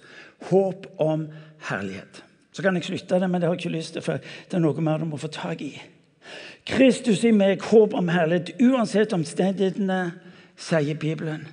Håp 0.50 0.88
om 1.02 1.28
herlighet. 1.68 2.22
Så 2.52 2.64
kan 2.64 2.74
jeg 2.76 2.88
slutte 2.88 3.20
det, 3.20 3.28
men 3.30 3.40
det 3.40 3.48
har 3.48 3.54
jeg 3.54 3.66
ikke 3.66 3.76
lyst 3.76 3.94
til, 3.94 4.02
for 4.02 4.18
det 4.18 4.56
er 4.56 4.64
noe 4.64 4.82
mer 4.82 4.98
du 4.98 5.06
må 5.06 5.20
få 5.20 5.30
tak 5.30 5.62
i. 5.62 5.74
Kristus 6.66 7.22
i 7.24 7.30
meg, 7.36 7.62
håp 7.70 7.94
om 7.94 8.08
herlighet. 8.10 8.56
Uansett 8.64 9.14
omstendighetene, 9.14 10.00
sier 10.56 10.96
Bibelen, 10.98 11.44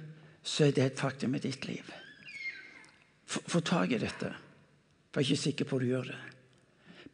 så 0.43 0.67
er 0.67 0.75
det 0.75 0.85
et 0.85 0.99
faktum 0.99 1.35
i 1.35 1.41
ditt 1.43 1.65
liv. 1.67 1.87
Få 3.25 3.63
tak 3.65 3.95
i 3.95 4.01
dette, 4.01 4.33
jeg 5.13 5.21
er 5.21 5.25
ikke 5.27 5.43
sikker 5.43 5.69
på 5.69 5.77
at 5.77 5.83
du 5.83 5.89
gjør 5.91 6.09
det. 6.09 6.19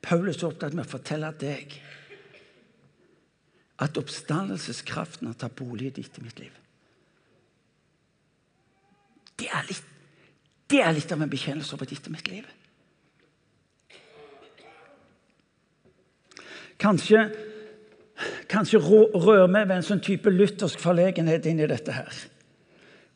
Paulus 0.02 0.40
er 0.40 0.48
opptatt 0.48 0.76
med 0.76 0.88
å 0.88 0.92
fortelle 0.94 1.30
deg 1.40 1.76
at 3.84 4.00
oppstandelseskraften 4.00 5.30
har 5.30 5.38
tatt 5.40 5.56
bolig 5.60 5.90
i 5.90 5.98
ditt 6.00 6.18
i 6.20 6.24
mitt 6.24 6.40
liv. 6.40 6.56
Det 9.40 9.48
er 9.56 9.68
litt, 9.68 9.92
det 10.72 10.82
er 10.84 10.96
litt 10.96 11.12
av 11.16 11.22
en 11.24 11.32
bekjennelse 11.32 11.76
over 11.76 11.88
ditt 11.88 12.08
og 12.08 12.16
mitt 12.16 12.32
liv. 12.32 12.48
Kanskje, 16.80 17.26
kanskje 18.52 18.80
rører 18.80 19.48
vi 19.48 19.62
ved 19.62 19.76
en 19.76 19.88
sånn 19.88 20.04
type 20.04 20.32
luthersk 20.32 20.80
forlegenhet 20.80 21.48
inn 21.52 21.60
i 21.60 21.68
dette 21.68 21.96
her. 21.96 22.20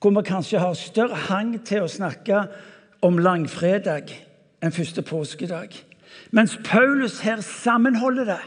Hvor 0.04 0.12
vi 0.12 0.28
kanskje 0.28 0.60
har 0.60 0.74
større 0.76 1.16
hang 1.30 1.54
til 1.64 1.86
å 1.86 1.92
snakke 1.92 2.42
om 3.04 3.22
langfredag 3.24 4.10
enn 4.60 4.74
første 4.76 5.00
påskedag. 5.08 5.72
Mens 6.36 6.58
Paulus 6.66 7.22
her 7.24 7.40
sammenholder 7.40 8.28
det. 8.34 8.42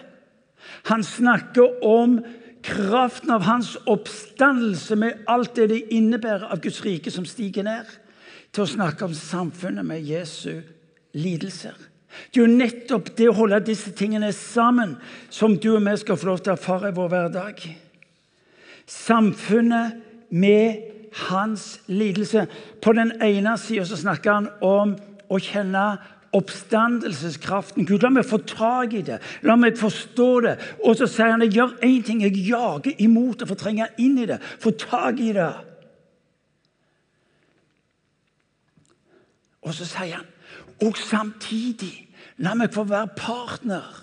Han 0.90 1.04
snakker 1.04 1.80
om 1.84 2.18
kraften 2.66 3.32
av 3.32 3.46
hans 3.46 3.76
oppstandelse 3.88 4.98
med 5.00 5.24
alt 5.32 5.56
det 5.56 5.70
det 5.70 5.82
innebærer 5.96 6.44
av 6.50 6.60
Guds 6.60 6.82
rike 6.84 7.12
som 7.14 7.24
stiger 7.24 7.64
ned, 7.64 7.86
til 8.52 8.66
å 8.66 8.72
snakke 8.76 9.06
om 9.08 9.14
samfunnet 9.16 9.86
med 9.86 10.04
Jesu 10.04 10.60
lidelser. 11.16 11.76
Det 12.32 12.40
er 12.40 12.46
jo 12.46 12.52
nettopp 12.52 13.10
det 13.16 13.30
å 13.30 13.36
holde 13.36 13.62
disse 13.64 13.92
tingene 13.96 14.28
sammen 14.36 14.96
som 15.32 15.56
du 15.56 15.70
og 15.74 15.84
vi 15.88 15.96
skal 16.00 16.20
få 16.20 16.30
lov 16.30 16.42
til 16.42 16.52
å 16.52 16.56
erfare 16.56 16.92
i 16.92 16.96
vår 16.96 17.10
hverdag. 17.12 17.64
Samfunnet 18.86 20.04
med 20.28 20.95
hans 21.28 21.80
lidelse. 21.86 22.46
På 22.82 22.92
den 22.92 23.12
ene 23.22 23.56
sida 23.58 23.84
snakker 23.84 24.32
han 24.32 24.48
om 24.64 24.94
å 25.28 25.40
kjenne 25.42 25.86
oppstandelseskraften. 26.36 27.86
Gud, 27.88 28.02
la 28.04 28.10
meg 28.12 28.26
få 28.28 28.38
tak 28.44 28.92
i 28.96 29.02
det. 29.06 29.20
La 29.46 29.56
meg 29.56 29.78
forstå 29.80 30.28
det. 30.44 30.56
Og 30.84 30.98
så 30.98 31.08
sier 31.08 31.32
han 31.32 31.44
jeg 31.46 31.56
gjør 31.56 31.76
én 31.86 32.04
ting. 32.04 32.22
Jeg 32.26 32.44
jager 32.50 33.00
imot 33.02 33.40
det, 33.40 33.48
for 33.48 33.58
trenger 33.58 33.94
inn 34.02 34.18
i 34.20 34.28
det. 34.28 34.40
Få 34.60 34.74
tak 34.76 35.20
i 35.22 35.32
det. 35.36 35.50
Og 39.66 39.74
så 39.74 39.88
sier 39.88 40.18
han 40.20 40.32
og 40.84 40.96
samtidig 41.00 41.94
la 42.44 42.54
meg 42.54 42.74
få 42.74 42.84
være 42.84 43.14
partner. 43.16 44.02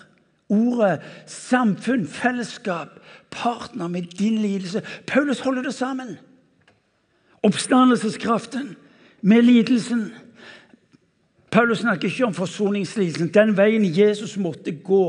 Ordet 0.52 1.00
samfunn, 1.30 2.06
fellesskap, 2.10 2.98
partner 3.30 3.88
med 3.88 4.10
din 4.18 4.38
lidelse. 4.42 4.82
Paulus 5.06 5.40
holder 5.40 5.62
det 5.62 5.74
sammen. 5.74 6.16
Oppstandelseskraften 7.44 8.76
med 9.20 9.42
lidelsen. 9.42 10.12
Paulus 11.50 11.78
snakker 11.78 12.08
ikke 12.08 12.26
om 12.26 12.34
forsoningslidelsen. 12.34 13.30
Den 13.34 13.56
veien 13.56 13.84
Jesus 13.84 14.36
måtte 14.36 14.72
gå 14.72 15.04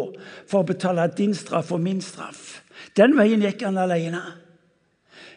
for 0.47 0.61
å 0.61 0.67
betale 0.67 1.07
din 1.17 1.33
straff 1.33 1.71
og 1.71 1.81
min 1.81 2.03
straff. 2.03 2.61
Den 2.97 3.15
veien 3.17 3.41
gikk 3.41 3.63
han 3.65 3.79
alene. 3.81 4.21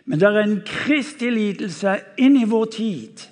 Men 0.04 0.20
det 0.20 0.28
er 0.28 0.42
en 0.42 0.60
kristig 0.66 1.30
lidelse 1.32 1.98
inn 2.18 2.36
i 2.40 2.46
vår 2.48 2.70
tid 2.74 3.24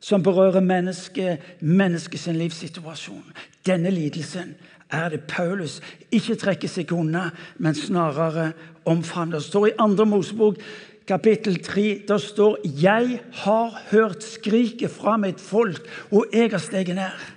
som 0.00 0.22
berører 0.22 0.62
mennesket, 0.62 1.60
menneskets 1.60 2.28
livssituasjon. 2.32 3.24
Denne 3.66 3.90
lidelsen 3.90 4.54
er 4.90 5.08
det 5.12 5.26
Paulus 5.28 5.80
ikke 6.14 6.38
trekker 6.40 6.70
seg 6.70 6.92
unna, 6.96 7.28
men 7.58 7.76
snarere 7.76 8.52
omfavner. 8.88 9.40
Det 9.40 9.48
står 9.48 9.66
i 9.66 9.78
andre 9.78 10.06
Mosebok 10.08 10.60
kapittel 11.08 11.62
3. 11.64 12.02
Der 12.08 12.18
står 12.18 12.58
'Jeg 12.64 13.20
har 13.32 13.82
hørt 13.90 14.22
skriket 14.22 14.90
fra 14.90 15.16
mitt 15.16 15.40
folk, 15.40 16.06
og 16.10 16.26
jeg 16.32 16.50
har 16.50 16.58
steget 16.58 16.96
ned'. 16.96 17.32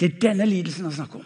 Det 0.00 0.14
er 0.14 0.18
denne 0.18 0.46
lidelsen 0.46 0.84
han 0.84 0.92
snakker 0.92 1.18
om. 1.18 1.24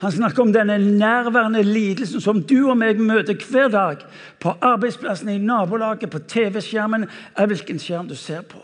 Han 0.00 0.12
snakker 0.12 0.42
om 0.42 0.52
denne 0.52 0.98
nærværende 0.98 1.62
lidelsen 1.62 2.20
som 2.20 2.42
du 2.42 2.70
og 2.70 2.78
meg 2.78 3.00
møter 3.00 3.34
hver 3.50 3.68
dag. 3.68 3.96
På 4.40 4.56
arbeidsplassen, 4.60 5.28
i 5.28 5.38
nabolaget, 5.38 6.10
på 6.10 6.18
TV-skjermen, 6.18 7.06
er 7.36 7.46
hvilken 7.46 7.78
skjerm 7.78 8.08
du 8.08 8.14
ser 8.14 8.40
på. 8.40 8.62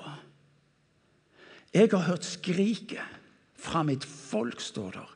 Jeg 1.74 1.88
har 1.92 1.98
hørt 1.98 2.24
skriket 2.24 3.00
fra 3.58 3.82
mitt 3.82 4.04
folk, 4.04 4.61
står 4.61 4.90
der. 4.90 5.08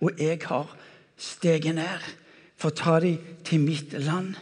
Og 0.00 0.10
jeg 0.18 0.38
har 0.44 0.76
steget 1.16 1.74
ned 1.74 2.02
for 2.56 2.68
å 2.68 2.74
ta 2.74 3.00
dem 3.00 3.18
til 3.44 3.60
mitt 3.60 3.92
land. 3.92 4.34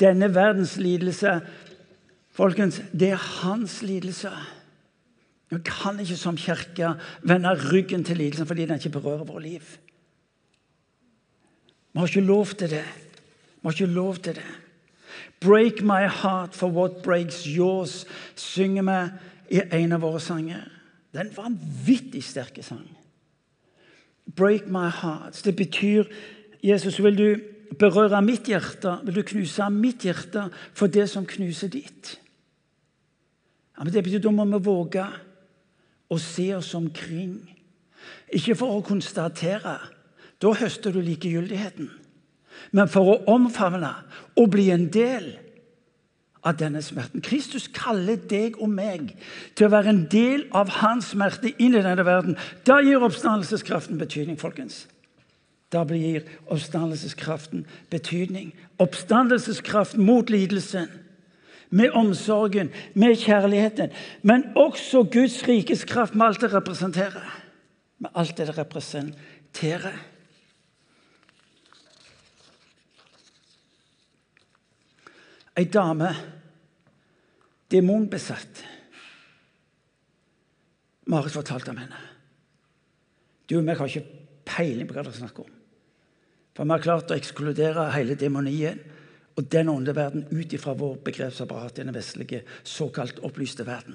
Denne 0.00 0.34
verdens 0.34 0.76
lidelse 0.76 1.40
Folkens, 2.38 2.82
det 2.94 3.08
er 3.10 3.16
hans 3.16 3.80
lidelse. 3.82 4.30
Vi 5.50 5.58
kan 5.64 5.98
ikke 6.00 6.16
som 6.16 6.36
kirke 6.38 6.92
vende 7.26 7.50
ryggen 7.72 8.04
til 8.06 8.16
lidelsen 8.16 8.46
fordi 8.46 8.66
den 8.66 8.78
ikke 8.78 8.94
berører 8.94 9.24
vårt 9.24 9.42
liv. 9.42 9.64
Vi 11.92 11.98
har 11.98 12.06
ikke 12.06 12.20
lov 12.20 12.46
til 12.46 12.70
det. 12.70 12.84
Vi 12.84 13.64
har 13.64 13.70
ikke 13.70 13.86
lov 13.86 14.16
til 14.16 14.34
det. 14.34 14.50
'Break 15.40 15.82
my 15.82 16.06
heart 16.22 16.54
for 16.54 16.68
what 16.68 17.02
breaks 17.02 17.42
yours', 17.44 18.06
synger 18.36 18.82
vi 18.82 19.56
i 19.56 19.60
en 19.72 19.92
av 19.92 20.00
våre 20.00 20.20
sanger. 20.20 20.62
Det 21.12 21.20
er 21.20 21.24
en 21.24 21.36
vanvittig 21.36 22.24
sterk 22.24 22.58
sang. 22.60 22.96
'Break 24.36 24.66
my 24.66 24.88
heart'. 24.88 25.42
Det 25.44 25.56
betyr 25.56 26.04
Jesus, 26.62 27.02
vil 27.02 27.18
du 27.18 27.40
berøre 27.78 28.22
mitt 28.24 28.48
hjerte, 28.48 28.98
vil 29.04 29.20
du 29.20 29.22
knuse 29.22 29.68
mitt 29.74 30.06
hjerte 30.06 30.48
for 30.76 30.90
det 30.92 31.08
som 31.10 31.26
knuser 31.28 31.70
ditt. 31.72 32.16
Ja, 33.76 33.84
men 33.84 33.92
Det 33.92 34.04
betyr 34.04 34.22
da 34.24 34.30
må 34.30 34.44
vi 34.44 34.64
våge 34.64 35.06
å 36.10 36.18
se 36.18 36.54
oss 36.56 36.74
omkring. 36.74 37.38
Ikke 38.32 38.56
for 38.58 38.78
å 38.78 38.84
konstatere. 38.84 39.78
Da 40.40 40.54
høster 40.54 40.92
du 40.92 41.00
likegyldigheten. 41.02 41.90
Men 42.72 42.88
for 42.90 43.12
å 43.12 43.20
omfavne 43.34 43.92
og 44.36 44.50
bli 44.50 44.70
en 44.74 44.88
del 44.90 45.36
av 46.42 46.56
denne 46.58 46.82
smerten. 46.82 47.22
Kristus 47.24 47.68
kaller 47.74 48.18
deg 48.30 48.58
og 48.62 48.70
meg 48.72 49.14
til 49.58 49.68
å 49.68 49.72
være 49.72 49.92
en 49.92 50.04
del 50.10 50.46
av 50.56 50.70
hans 50.80 51.12
smerte 51.12 51.52
inn 51.58 51.74
i 51.74 51.82
denne 51.82 52.06
verden. 52.06 52.38
Da 52.66 52.80
gir 52.82 53.02
oppstandelseskraften 53.02 53.98
betydning, 54.00 54.38
folkens. 54.40 54.86
Da 55.72 55.84
blir 55.84 56.24
oppstandelseskraften 56.46 57.66
betydning. 57.90 58.54
Oppstandelseskraften 58.78 60.04
mot 60.04 60.30
lidelsen. 60.30 60.88
med 61.70 61.90
omsorgen, 61.90 62.70
med 62.94 63.16
kjærligheten. 63.16 63.90
Men 64.22 64.44
også 64.56 65.02
Guds 65.12 65.48
rikes 65.48 65.84
kraft 65.84 66.14
med 66.14 66.26
alt 66.26 66.40
det 66.40 66.52
representerer. 66.54 67.44
Med 67.98 68.10
alt 68.14 68.36
det 68.36 68.46
det 68.46 68.58
representerer. 68.58 69.98
Ei 75.58 75.64
dame, 75.64 76.14
demonbesatt. 77.70 78.64
Marit 81.06 81.32
fortalte 81.32 81.70
om 81.70 81.76
henne. 81.76 81.98
Du 83.50 83.56
og 83.58 83.64
meg 83.64 83.80
har 83.80 83.90
ikke 83.90 84.27
peiling 84.48 84.88
på 84.88 84.96
hva 84.96 85.04
det 85.06 85.12
er 85.12 85.20
snakk 85.20 85.42
om. 85.44 85.50
For 86.56 86.66
vi 86.66 86.74
har 86.74 86.82
klart 86.82 87.12
å 87.12 87.18
ekskludere 87.18 87.90
hele 87.94 88.16
demonien 88.18 88.80
og 89.38 89.46
den 89.46 89.68
åndelige 89.70 89.94
verden 90.00 90.24
ut 90.32 90.54
ifra 90.56 90.74
vår 90.74 90.96
begrepsapparat 91.06 91.78
i 91.78 91.84
den 91.86 91.94
vestlige, 91.94 92.42
såkalt 92.66 93.20
opplyste 93.22 93.66
verden. 93.66 93.94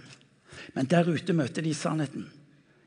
Men 0.78 0.88
der 0.88 1.10
ute 1.10 1.36
møter 1.36 1.66
de 1.66 1.74
sannheten. 1.76 2.30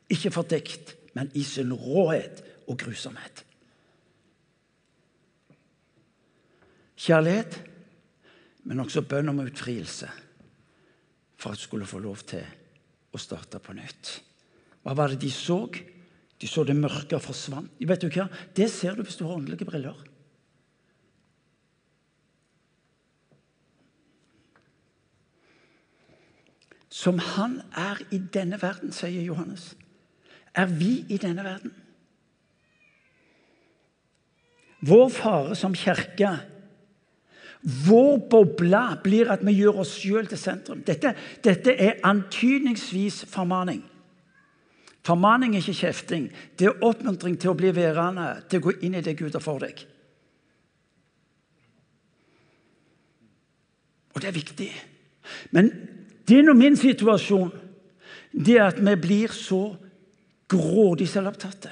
Ikke 0.08 0.32
fordekt, 0.32 0.94
men 1.12 1.28
i 1.36 1.42
sin 1.44 1.74
råhet 1.74 2.40
og 2.66 2.78
grusomhet. 2.80 3.42
Kjærlighet, 6.96 7.58
men 8.64 8.80
også 8.80 9.04
bønn 9.04 9.28
om 9.34 9.42
utfrielse 9.44 10.08
for 11.36 11.52
at 11.52 11.60
de 11.60 11.66
skulle 11.66 11.88
få 11.88 12.00
lov 12.00 12.24
til 12.24 12.46
å 13.12 13.20
starte 13.20 13.60
på 13.60 13.76
nytt. 13.76 14.14
Hva 14.80 14.94
var 14.96 15.12
det 15.12 15.20
de 15.20 15.30
så? 15.34 15.60
De 16.40 16.48
så 16.48 16.64
det 16.68 16.76
mørke 16.76 17.18
forsvant. 17.22 17.72
Vet 17.80 18.02
du 18.04 18.10
hva? 18.12 18.28
Det 18.56 18.68
ser 18.72 18.96
du 18.96 19.04
hvis 19.06 19.16
du 19.16 19.24
har 19.24 19.38
åndelige 19.38 19.68
briller. 19.68 19.96
Som 26.92 27.18
han 27.20 27.60
er 27.76 28.00
i 28.12 28.18
denne 28.32 28.56
verden, 28.60 28.92
sier 28.92 29.24
Johannes, 29.24 29.74
er 30.56 30.70
vi 30.70 31.04
i 31.12 31.18
denne 31.20 31.44
verden. 31.44 31.74
Vår 34.86 35.08
fare 35.12 35.56
som 35.56 35.74
kirke, 35.76 36.30
vår 37.86 38.20
boble, 38.30 38.80
blir 39.04 39.32
at 39.32 39.42
vi 39.44 39.56
gjør 39.58 39.82
oss 39.82 39.96
sjøl 39.98 40.28
til 40.30 40.40
sentrum. 40.40 40.84
Dette, 40.86 41.12
dette 41.44 41.74
er 41.74 42.00
antydningsvis 42.06 43.24
formaning. 43.28 43.82
Formaning 45.06 45.54
er 45.54 45.62
ikke 45.62 45.84
kjefting. 45.84 46.30
Det 46.58 46.66
er 46.66 46.82
oppmuntring 46.84 47.36
til 47.38 47.52
å 47.52 47.58
bli 47.58 47.70
værende, 47.74 48.26
til 48.50 48.58
å 48.58 48.66
gå 48.66 48.74
inn 48.86 48.96
i 48.98 49.04
det 49.04 49.14
Gud 49.18 49.36
har 49.36 49.44
for 49.44 49.62
deg. 49.62 49.84
Og 54.16 54.22
det 54.22 54.30
er 54.30 54.34
viktig. 54.34 54.70
Men 55.54 55.70
din 56.26 56.50
og 56.50 56.58
min 56.58 56.78
situasjon 56.78 57.52
det 58.36 58.58
er 58.58 58.66
at 58.70 58.80
vi 58.82 58.94
blir 59.00 59.32
så 59.32 59.60
grådig 60.50 61.08
selvopptatte. 61.08 61.70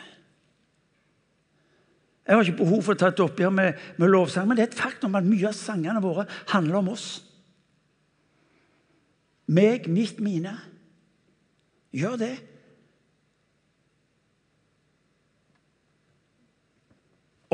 Jeg 2.24 2.36
har 2.36 2.46
ikke 2.46 2.62
behov 2.62 2.80
for 2.84 2.94
å 2.94 3.00
ta 3.00 3.10
et 3.12 3.20
oppgjør 3.20 3.52
med, 3.52 3.80
med 4.00 4.12
lovsang, 4.12 4.46
men 4.48 4.56
det 4.56 4.64
er 4.64 4.70
et 4.70 4.78
faktum 4.78 5.16
at 5.18 5.26
mye 5.26 5.50
av 5.50 5.56
sangene 5.58 6.00
våre 6.00 6.24
handler 6.54 6.78
om 6.80 6.94
oss. 6.94 7.08
Meg, 9.52 9.90
mitt, 9.92 10.22
mine. 10.24 10.54
Gjør 11.92 12.16
det. 12.22 12.34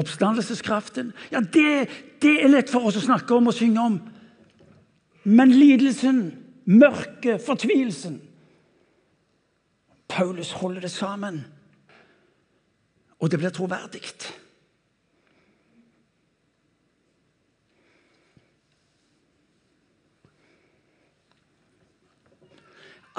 Oppstandelseskraften 0.01 1.13
ja, 1.33 1.41
det, 1.41 1.89
det 2.23 2.35
er 2.41 2.53
lett 2.53 2.73
for 2.73 2.89
oss 2.89 2.99
å 3.01 3.05
snakke 3.05 3.37
om 3.37 3.51
og 3.51 3.57
synge 3.57 3.85
om. 3.85 3.99
Men 5.29 5.53
lidelsen 5.53 6.23
mørket, 6.71 7.43
fortvilelsen. 7.45 8.21
Paulus 10.11 10.53
holder 10.59 10.81
det 10.81 10.91
sammen, 10.91 11.43
og 13.21 13.31
det 13.31 13.39
blir 13.39 13.53
troverdig. 13.55 14.03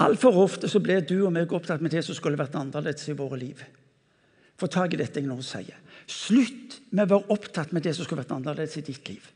Altfor 0.02 0.40
ofte 0.42 0.70
så 0.72 0.82
ble 0.82 0.98
du 1.06 1.20
og 1.22 1.34
meg 1.36 1.52
opptatt 1.54 1.82
med 1.84 1.94
det 1.94 2.02
som 2.06 2.18
skulle 2.18 2.40
vært 2.40 2.56
annerledes 2.58 3.10
i 3.12 3.16
våre 3.18 3.38
liv. 3.40 3.62
Få 4.58 4.70
tak 4.72 4.96
i 4.96 5.00
dette 5.00 5.22
jeg 5.22 5.30
nå 5.30 5.38
sier. 5.46 5.78
Slutt 6.12 6.80
med 6.92 7.08
å 7.08 7.16
være 7.16 7.36
opptatt 7.38 7.72
med 7.76 7.86
det 7.86 7.96
som 7.96 8.06
skulle 8.06 8.26
vært 8.26 8.34
annerledes 8.36 8.78
i 8.82 8.84
ditt 8.86 9.08
liv. 9.12 9.30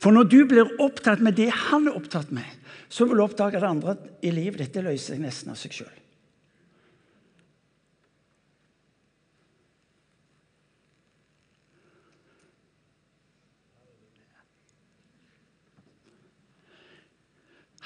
For 0.00 0.14
når 0.14 0.28
du 0.30 0.38
blir 0.48 0.76
opptatt 0.80 1.22
med 1.24 1.36
det 1.36 1.50
han 1.66 1.88
er 1.90 1.96
opptatt 1.98 2.30
med, 2.34 2.46
så 2.90 3.06
vil 3.06 3.18
du 3.18 3.24
oppdage 3.24 3.58
at 3.58 3.66
andre 3.66 3.96
i 4.22 4.30
livet 4.34 4.62
dette 4.62 4.84
løser 4.84 5.16
seg 5.16 5.24
nesten 5.24 5.52
av 5.52 5.58
seg 5.58 5.74
sjøl. 5.74 5.96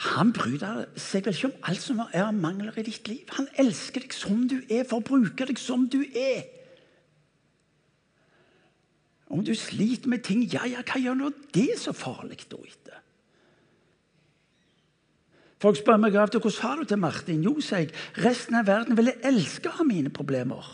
Han 0.05 0.35
bryr 0.37 0.61
seg 1.01 1.25
vel 1.25 1.33
ikke 1.33 1.49
om 1.49 1.69
alt 1.71 1.81
som 1.81 2.03
er 2.05 2.35
mangler 2.37 2.77
i 2.79 2.85
ditt 2.85 3.09
liv. 3.09 3.25
Han 3.39 3.49
elsker 3.61 4.05
deg 4.05 4.13
som 4.17 4.43
du 4.51 4.59
er, 4.69 4.85
for 4.85 5.01
å 5.01 5.07
bruke 5.07 5.47
deg 5.49 5.61
som 5.61 5.87
du 5.89 6.03
er. 6.05 6.45
Om 9.33 9.41
du 9.47 9.55
sliter 9.57 10.11
med 10.13 10.23
ting, 10.27 10.45
ja, 10.53 10.67
ja, 10.69 10.85
hva 10.85 11.01
gjør 11.01 11.17
nå 11.19 11.31
det 11.57 11.79
så 11.81 11.95
farlig 11.97 12.45
da 12.51 12.61
etter? 12.61 13.01
Folk 15.65 15.79
spør 15.81 15.97
meg 15.97 16.17
av 16.21 16.29
hvordan 16.29 16.61
har 16.61 16.83
du 16.83 16.91
til 16.91 17.01
Martin? 17.01 17.45
Jo, 17.47 17.55
sier 17.65 17.87
jeg, 17.87 17.95
resten 18.21 18.59
av 18.59 18.69
verden 18.69 18.99
ville 18.99 19.17
elske 19.25 19.71
å 19.71 19.79
ha 19.79 19.87
mine 19.89 20.13
problemer. 20.13 20.67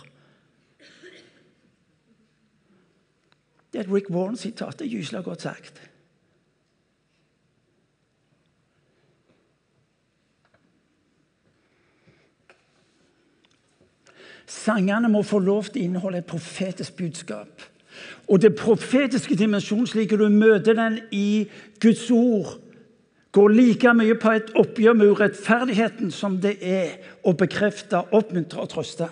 Det 3.71 3.79
er 3.79 3.87
et 3.87 3.93
Rick 3.93 4.11
Warren-sitat. 4.11 4.81
Det 4.81 4.89
er 4.89 4.97
gyselig 4.99 5.23
godt 5.29 5.47
sagt. 5.47 5.79
Sangene 14.51 15.09
må 15.09 15.23
få 15.23 15.39
lov 15.39 15.69
til 15.71 15.85
å 15.85 15.85
inneholde 15.87 16.25
et 16.25 16.27
profetisk 16.27 16.97
budskap. 16.99 17.63
Og 18.31 18.41
det 18.43 18.57
profetiske 18.59 19.37
dimensjonen, 19.39 19.87
slik 19.87 20.11
du 20.19 20.27
møter 20.29 20.75
den 20.75 20.99
i 21.15 21.47
Guds 21.83 22.09
ord, 22.11 22.57
går 23.31 23.53
like 23.55 23.93
mye 23.95 24.17
på 24.19 24.33
et 24.35 24.51
oppgjør 24.59 24.97
med 24.99 25.13
urettferdigheten 25.13 26.11
som 26.11 26.41
det 26.43 26.57
er 26.67 26.97
å 27.23 27.35
bekrefte, 27.39 28.03
oppmuntre 28.11 28.65
og 28.65 28.73
trøste. 28.73 29.07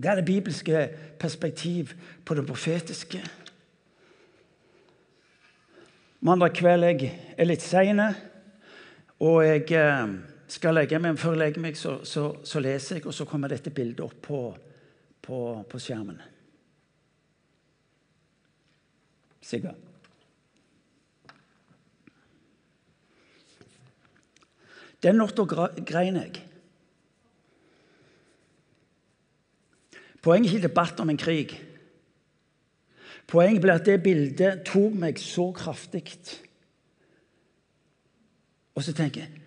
Det 0.00 0.10
er 0.10 0.18
det 0.18 0.26
bibelske 0.26 0.88
perspektiv 1.20 1.92
på 2.26 2.34
det 2.34 2.46
profetiske. 2.48 3.20
Mandag 6.26 6.56
kveld 6.58 6.88
jeg 6.88 7.12
er 7.38 7.48
litt 7.48 7.62
sein, 7.62 8.00
og 9.20 9.38
jeg 9.44 9.70
eh, 9.76 10.10
skal 10.50 10.76
legge 10.76 10.98
meg. 11.02 11.18
Før 11.20 11.36
jeg 11.36 11.42
legger 11.44 11.64
meg, 11.64 11.78
så, 11.78 12.00
så, 12.04 12.26
så, 12.44 12.62
leser 12.62 12.98
jeg, 12.98 13.06
og 13.06 13.14
så 13.14 13.26
kommer 13.28 13.52
dette 13.52 13.72
bildet 13.74 14.02
opp 14.04 14.18
på, 14.24 14.40
på, 15.22 15.38
på 15.70 15.80
skjermen. 15.82 16.20
Sigurd. 19.40 19.86
Den 25.00 25.16
natta 25.16 25.46
grein 25.88 26.18
jeg. 26.20 26.42
Poenget 30.20 30.50
er 30.50 30.56
ikke 30.58 30.68
debatt 30.68 31.00
om 31.00 31.08
en 31.08 31.20
krig. 31.20 31.54
Poenget 33.30 33.62
ble 33.64 33.72
at 33.72 33.86
det 33.88 34.02
bildet 34.04 34.64
tok 34.68 34.98
meg 35.00 35.20
så 35.22 35.46
kraftig. 35.56 36.04
Og 38.76 38.84
så 38.84 38.92
tenker 38.96 39.24
jeg 39.24 39.39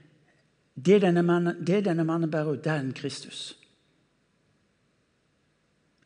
det 0.76 1.02
denne 1.02 1.22
mannen, 1.24 1.66
det 1.66 1.86
denne 1.86 2.04
mannen 2.04 2.32
bærer 2.32 2.56
ut, 2.56 2.64
det 2.64 2.72
er 2.72 2.80
en 2.80 2.94
Kristus. 2.94 3.54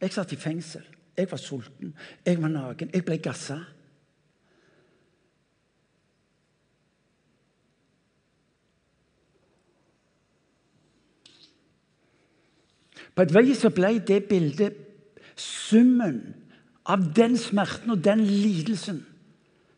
Jeg 0.02 0.14
satt 0.14 0.32
i 0.32 0.36
fengsel. 0.36 0.84
Jeg 1.18 1.32
var 1.32 1.38
sulten. 1.38 1.96
Jeg 2.26 2.42
var 2.42 2.48
naken. 2.48 2.90
Jeg 2.94 3.06
ble 3.06 3.18
gassa. 3.18 3.58
På 13.16 13.26
et 13.26 13.34
vis 13.34 13.58
så 13.58 13.72
ble 13.74 13.96
det 14.06 14.28
bildet 14.30 14.76
summen 15.38 16.20
av 16.86 17.02
den 17.18 17.38
smerten 17.38 17.96
og 17.96 18.04
den 18.06 18.22
lidelsen 18.22 19.02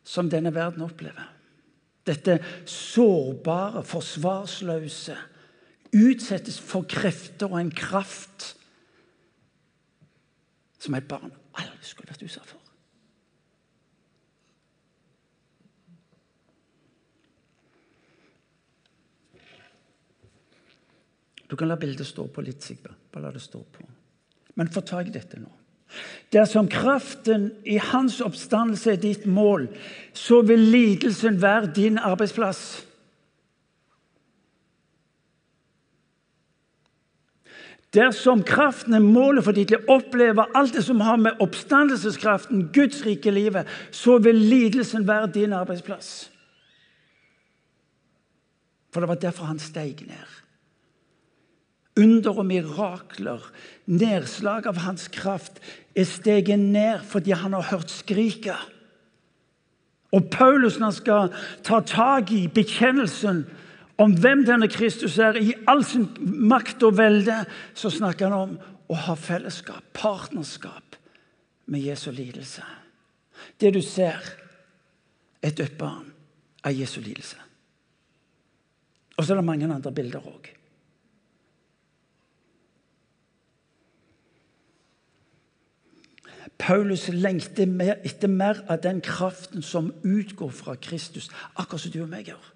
som 0.04 0.28
denne 0.30 0.52
verden 0.54 0.84
opplever. 0.84 1.39
Dette 2.06 2.38
sårbare, 2.68 3.84
forsvarsløse 3.84 5.16
utsettes 5.96 6.60
for 6.62 6.86
krefter 6.88 7.50
og 7.50 7.60
en 7.60 7.74
kraft 7.74 8.54
som 10.80 10.96
et 10.96 11.08
barn 11.08 11.32
aldri 11.60 11.84
skulle 11.84 12.12
vært 12.12 12.24
utsatt 12.24 12.48
for. 12.48 12.60
Du 21.50 21.56
kan 21.58 21.66
la 21.66 21.74
bildet 21.76 22.06
stå 22.06 22.28
på 22.30 22.44
litt, 22.46 22.62
Sigvald. 22.62 23.08
Bare 23.10 23.26
la 23.26 23.32
det 23.34 23.42
stå 23.42 23.58
på. 23.74 23.86
Men 24.54 24.70
få 24.70 24.84
tak 24.86 25.08
i 25.10 25.14
dette 25.14 25.40
nå. 25.42 25.50
Dersom 26.32 26.68
kraften 26.68 27.50
i 27.66 27.78
hans 27.82 28.20
oppstandelse 28.20 28.92
er 28.92 29.00
ditt 29.02 29.26
mål, 29.26 29.66
så 30.14 30.42
vil 30.46 30.58
lidelsen 30.58 31.42
være 31.42 31.72
din 31.76 31.98
arbeidsplass. 31.98 32.86
Dersom 37.94 38.44
kraften 38.46 38.94
er 38.94 39.02
målet 39.02 39.44
for 39.44 39.52
ditt 39.52 39.72
liv, 39.74 39.82
opplever 39.90 40.52
alt 40.54 40.76
det 40.76 40.84
som 40.86 41.00
har 41.02 41.16
med 41.18 41.40
oppstandelseskraften, 41.42 42.68
Guds 42.74 43.02
rike 43.06 43.30
livet, 43.34 43.66
så 43.90 44.18
vil 44.18 44.38
lidelsen 44.38 45.08
være 45.08 45.32
din 45.34 45.52
arbeidsplass. 45.52 46.30
For 48.92 49.00
det 49.00 49.08
var 49.08 49.14
derfor 49.14 49.50
han 49.50 49.58
steg 49.58 50.06
ned 50.06 50.39
under 52.00 52.40
og 52.40 52.46
mirakler, 52.48 53.44
nedslag 53.90 54.66
av 54.70 54.80
hans 54.86 55.08
kraft, 55.12 55.60
er 55.94 56.08
steget 56.08 56.60
ned 56.60 57.04
fordi 57.10 57.34
han 57.36 57.56
har 57.56 57.68
hørt 57.72 57.92
skriket. 57.92 58.58
Og 60.10 60.26
Paulus, 60.32 60.78
når 60.78 60.86
han 60.86 60.96
skal 60.96 61.32
ta 61.66 61.80
tak 61.86 62.32
i 62.34 62.46
bekjennelsen 62.50 63.44
om 64.00 64.14
hvem 64.16 64.42
denne 64.48 64.68
Kristus 64.72 65.18
er, 65.22 65.36
i 65.38 65.54
all 65.68 65.84
sin 65.86 66.08
makt 66.50 66.82
og 66.88 66.96
velde, 66.98 67.42
så 67.74 67.92
snakker 67.92 68.30
han 68.30 68.38
om 68.48 68.56
å 68.90 68.96
ha 69.06 69.14
fellesskap, 69.14 69.84
partnerskap, 69.94 70.96
med 71.70 71.84
Jesu 71.86 72.10
lidelse. 72.10 72.64
Det 73.60 73.70
du 73.74 73.78
ser, 73.84 74.18
er 75.40 75.52
et 75.54 75.76
barn 75.78 76.08
av 76.66 76.74
Jesu 76.74 76.98
lidelse. 77.00 77.38
Og 79.16 79.22
så 79.22 79.32
er 79.32 79.38
det 79.38 79.46
mange 79.46 79.68
andre 79.70 79.92
bilder 79.94 80.26
òg. 80.26 80.50
Paulus 86.60 87.08
lengter 87.08 87.66
mer, 87.66 87.96
etter 88.04 88.28
mer 88.28 88.60
av 88.68 88.82
den 88.84 89.00
kraften 89.00 89.62
som 89.62 89.94
utgår 90.04 90.50
fra 90.52 90.74
Kristus, 90.76 91.30
akkurat 91.56 91.80
som 91.80 91.92
du 91.94 92.02
og 92.04 92.10
meg 92.12 92.28
gjør. 92.28 92.48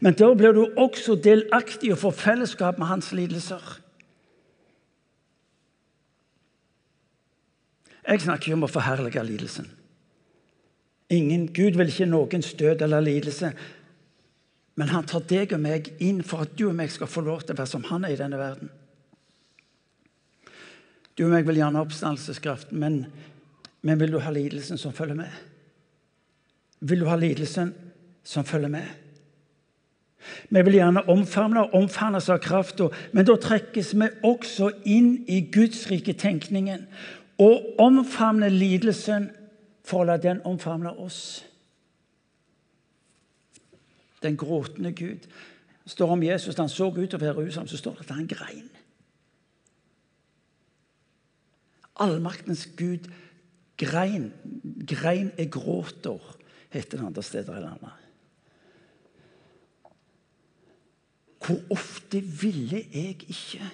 Men 0.00 0.14
da 0.16 0.30
blir 0.34 0.54
du 0.56 0.62
også 0.80 1.16
delaktig 1.20 1.92
og 1.92 2.00
får 2.04 2.14
fellesskap 2.20 2.78
med 2.78 2.88
hans 2.88 3.12
lidelser. 3.12 3.80
Jeg 8.04 8.20
snakker 8.20 8.50
ikke 8.50 8.58
om 8.58 8.66
å 8.66 8.70
forherlige 8.70 9.24
lidelsen. 9.24 9.68
Ingen, 11.12 11.48
Gud 11.52 11.76
vil 11.78 11.90
ikke 11.90 12.08
noens 12.08 12.52
død 12.56 12.84
eller 12.84 13.04
lidelse. 13.04 13.52
Men 14.76 14.90
han 14.90 15.06
tar 15.08 15.24
deg 15.28 15.52
og 15.54 15.62
meg 15.62 15.92
inn 16.02 16.22
for 16.26 16.44
at 16.44 16.56
du 16.58 16.66
og 16.68 16.76
meg 16.78 16.92
skal 16.92 17.10
få 17.10 17.24
lov 17.24 17.44
til 17.44 17.54
å 17.54 17.60
være 17.60 17.70
som 17.70 17.84
han 17.90 18.04
er 18.04 18.14
i 18.14 18.20
denne 18.20 18.40
verden. 18.40 18.72
Du 21.14 21.26
og 21.26 21.34
meg 21.34 21.46
vil 21.46 21.60
gjerne 21.60 21.78
ha 21.78 21.86
oppstandelseskraften, 21.86 22.78
men, 22.80 23.04
men 23.86 24.00
vil 24.00 24.14
du 24.14 24.20
ha 24.22 24.32
lidelsen 24.34 24.80
som 24.80 24.94
følger 24.96 25.18
med? 25.18 25.30
Vil 26.80 27.04
du 27.04 27.08
ha 27.08 27.16
lidelsen 27.16 27.72
som 28.26 28.44
følger 28.44 28.72
med? 28.72 28.88
Vi 30.48 30.62
vil 30.62 30.78
gjerne 30.78 31.04
omfavne 31.12 31.66
og 31.66 31.74
omfavnes 31.76 32.28
av 32.32 32.40
krafta, 32.42 32.88
men 33.12 33.26
da 33.28 33.36
trekkes 33.40 33.92
vi 33.94 34.08
også 34.24 34.70
inn 34.88 35.18
i 35.28 35.42
Guds 35.52 35.84
rike 35.90 36.16
tenkningen 36.18 36.86
og 37.42 37.80
omfavner 37.82 38.52
lidelsen 38.52 39.28
for 39.84 40.02
å 40.02 40.08
la 40.08 40.16
den 40.20 40.40
omfavne 40.48 40.94
oss. 41.02 41.44
Den 44.24 44.38
gråtende 44.40 44.94
Gud. 44.96 45.26
Det 45.84 45.92
står 45.92 46.14
om 46.14 46.22
Jesus 46.24 46.56
da 46.56 46.64
han 46.64 46.72
så 46.72 46.88
utover 46.88 47.26
Jerusalem, 47.26 47.68
så 47.68 47.76
står 47.76 47.98
det 47.98 48.06
at 48.06 48.16
han 48.16 48.30
grein. 48.30 48.70
Allmaktens 52.00 52.66
Gud 52.76 53.06
grein. 53.78 54.32
Grein 54.86 55.30
er 55.38 55.50
gråter, 55.50 56.22
heter 56.70 56.98
det 56.98 57.06
andre 57.06 57.22
steder 57.22 57.58
i 57.58 57.62
landet. 57.62 58.00
Hvor 61.44 61.60
ofte 61.70 62.22
ville 62.24 62.80
jeg 62.88 63.20
ikke, 63.28 63.68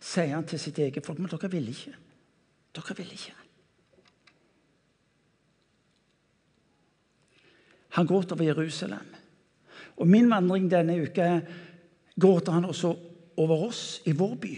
sier 0.00 0.36
han 0.36 0.46
til 0.46 0.60
sitt 0.62 0.78
eget 0.78 1.04
folk. 1.06 1.18
Men 1.18 1.30
dere 1.32 1.50
ville 1.50 1.74
ikke. 1.74 1.94
Dere 2.78 2.96
ville 2.96 3.18
ikke. 3.18 3.34
Han 7.98 8.06
gråter 8.06 8.36
over 8.36 8.46
Jerusalem. 8.46 9.14
Og 9.98 10.06
min 10.06 10.30
vandring 10.30 10.68
denne 10.70 11.00
uka 11.02 11.40
gråter 12.20 12.54
han 12.54 12.68
også 12.68 12.94
over 13.38 13.66
oss 13.66 14.00
i 14.06 14.14
vår 14.14 14.34
by, 14.42 14.54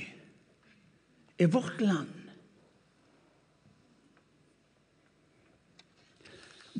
i 1.40 1.46
vårt 1.48 1.80
land. 1.80 2.19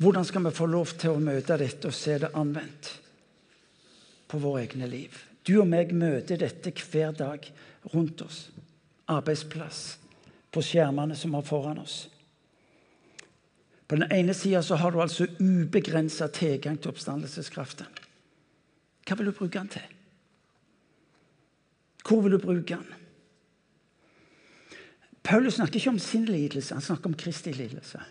Hvordan 0.01 0.25
skal 0.25 0.45
vi 0.45 0.51
få 0.51 0.65
lov 0.65 0.95
til 0.97 1.13
å 1.13 1.21
møte 1.21 1.59
dette 1.61 1.85
og 1.91 1.93
se 1.93 2.15
det 2.23 2.31
anvendt 2.33 2.87
på 4.31 4.39
våre 4.41 4.63
egne 4.63 4.87
liv? 4.89 5.13
Du 5.45 5.59
og 5.61 5.67
meg 5.69 5.91
møter 5.93 6.39
dette 6.41 6.71
hver 6.73 7.11
dag 7.13 7.45
rundt 7.93 8.23
oss. 8.25 8.47
Arbeidsplass, 9.13 9.99
på 10.49 10.63
skjermene 10.65 11.13
som 11.17 11.35
er 11.37 11.45
foran 11.45 11.83
oss. 11.83 12.07
På 13.85 13.99
den 13.99 14.09
ene 14.15 14.33
sida 14.33 14.63
har 14.81 14.91
du 14.91 15.01
altså 15.03 15.27
ubegrensa 15.37 16.31
tilgang 16.33 16.79
til 16.81 16.95
oppstandelseskraften. 16.95 17.91
Hva 19.05 19.17
vil 19.19 19.29
du 19.29 19.35
bruke 19.37 19.59
den 19.59 19.69
til? 19.69 19.85
Hvor 22.07 22.23
vil 22.25 22.39
du 22.39 22.39
bruke 22.41 22.79
den? 22.79 22.97
Paulus 25.21 25.59
snakker 25.59 25.77
ikke 25.77 25.93
om 25.93 26.01
sin 26.01 26.25
lidelse, 26.25 26.73
han 26.73 26.81
snakker 26.81 27.11
om 27.11 27.19
Kristi 27.19 27.53
lidelse. 27.53 28.01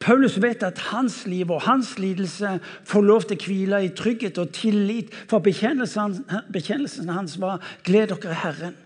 Paulus 0.00 0.38
vet 0.42 0.62
at 0.62 0.78
hans 0.78 1.26
liv 1.26 1.50
og 1.50 1.62
hans 1.62 1.98
lidelse 1.98 2.58
får 2.88 3.04
lov 3.04 3.26
til 3.28 3.36
å 3.36 3.44
hvile 3.44 3.80
i 3.84 3.90
trygghet 3.96 4.38
og 4.40 4.52
tillit, 4.56 5.12
for 5.28 5.44
bekjennelsen, 5.44 6.24
bekjennelsen 6.52 7.08
hans 7.08 7.36
var 7.40 7.60
'Gled 7.84 8.08
dere 8.08 8.34
Herren'. 8.34 8.78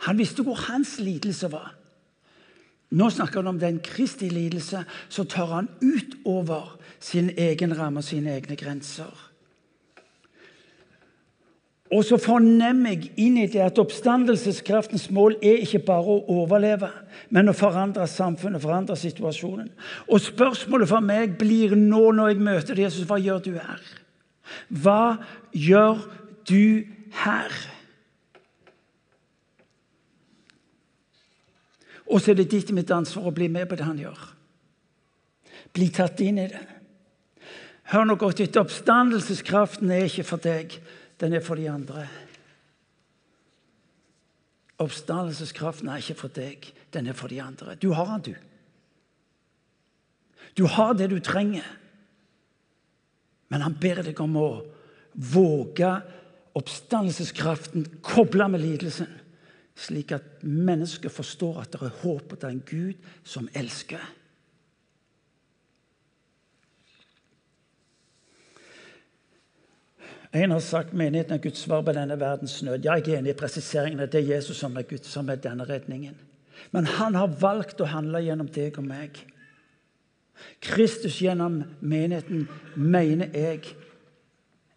Han 0.00 0.18
visste 0.18 0.42
hvor 0.42 0.54
hans 0.54 0.98
lidelse 0.98 1.52
var. 1.52 1.74
Nå 2.90 3.10
snakker 3.10 3.40
han 3.40 3.46
om 3.46 3.58
den 3.58 3.78
Kristi 3.78 4.28
lidelse, 4.28 4.84
så 5.08 5.24
tar 5.24 5.46
han 5.46 5.68
utover 5.82 6.78
sin 7.00 7.30
egen 7.38 7.78
ramme 7.78 8.00
og 8.00 8.04
sine 8.04 8.34
egne 8.34 8.56
grenser. 8.56 9.29
Og 11.90 12.04
så 12.06 12.20
fornemmer 12.22 12.92
jeg 12.94 13.08
inn 13.18 13.38
i 13.42 13.48
det 13.50 13.64
at 13.64 13.78
oppstandelseskraftens 13.82 15.08
mål 15.10 15.34
er 15.42 15.64
ikke 15.64 15.82
bare 15.88 16.14
å 16.14 16.20
overleve, 16.36 16.86
men 17.34 17.50
å 17.50 17.54
forandre 17.56 18.06
samfunnet, 18.06 18.62
forandre 18.62 18.94
situasjonen. 18.98 19.72
Og 20.06 20.22
spørsmålet 20.22 20.90
for 20.90 21.02
meg 21.02 21.34
blir 21.40 21.74
nå 21.74 22.12
når 22.14 22.30
jeg 22.30 22.44
møter 22.46 22.82
Jesus, 22.84 23.08
hva 23.10 23.18
gjør 23.18 23.42
du 23.42 23.50
her? 23.58 23.82
Hva 24.70 25.02
gjør 25.50 26.06
du 26.46 26.86
her? 27.24 27.58
Og 32.10 32.22
så 32.22 32.30
er 32.30 32.38
det 32.38 32.52
ditt 32.54 32.70
mitt 32.74 32.90
ansvar 32.94 33.30
å 33.30 33.34
bli 33.34 33.50
med 33.50 33.66
på 33.70 33.78
det 33.78 33.86
han 33.86 33.98
gjør. 33.98 34.22
Bli 35.74 35.90
tatt 35.94 36.22
inn 36.22 36.38
i 36.42 36.46
det. 36.50 36.62
Hør 37.90 38.06
nå 38.06 38.14
godt 38.18 38.42
etter. 38.42 38.62
Oppstandelseskraften 38.62 39.90
er 39.90 40.06
ikke 40.06 40.26
for 40.26 40.42
deg 40.42 40.78
den 41.20 41.36
er 41.36 41.44
for 41.44 41.60
de 41.60 41.68
andre. 41.70 42.06
Oppstandelseskraften 44.80 45.90
er 45.92 46.00
ikke 46.00 46.16
for 46.22 46.32
deg, 46.32 46.70
den 46.94 47.10
er 47.10 47.16
for 47.16 47.28
de 47.28 47.42
andre. 47.42 47.76
Du 47.76 47.92
har 47.92 48.16
den, 48.16 48.24
du. 48.24 48.34
Du 50.56 50.66
har 50.66 50.94
det 50.96 51.10
du 51.10 51.18
trenger. 51.20 51.66
Men 53.50 53.66
han 53.66 53.76
ber 53.80 54.02
deg 54.06 54.20
om 54.22 54.36
å 54.40 54.48
våge 55.12 55.90
oppstandelseskraften 56.56 57.86
koble 58.04 58.46
med 58.50 58.62
lidelsen, 58.62 59.10
slik 59.78 60.14
at 60.14 60.42
mennesket 60.42 61.12
forstår 61.12 61.60
at 61.62 61.74
det 61.74 61.82
er 61.86 62.00
håp, 62.02 62.32
og 62.32 62.38
det 62.38 62.46
er 62.48 62.54
en 62.54 62.66
Gud 62.66 63.12
som 63.24 63.48
elsker. 63.56 64.02
En 70.32 70.50
har 70.50 70.60
sagt 70.62 70.92
menigheten 70.94 71.34
er 71.34 71.42
Guds 71.42 71.64
svar 71.64 71.82
på 71.82 71.92
denne 71.92 72.20
verdens 72.20 72.62
nød. 72.62 72.84
Jeg 72.84 73.02
er 73.02 73.18
enig 73.18 73.32
i 73.34 73.38
presiseringen 73.38 74.00
at 74.00 74.12
det 74.12 74.20
er 74.22 74.36
Jesus 74.36 74.60
som 74.62 74.76
er 74.76 74.86
Gud, 74.86 75.02
som 75.02 75.28
er 75.28 75.40
denne 75.42 75.66
redningen. 75.66 76.14
Men 76.70 76.86
han 76.86 77.14
har 77.18 77.34
valgt 77.40 77.80
å 77.80 77.88
handle 77.90 78.22
gjennom 78.22 78.48
deg 78.54 78.78
og 78.78 78.86
meg. 78.86 79.18
Kristus 80.62 81.18
gjennom 81.20 81.62
menigheten, 81.80 82.46
mener 82.76 83.34
jeg, 83.34 83.74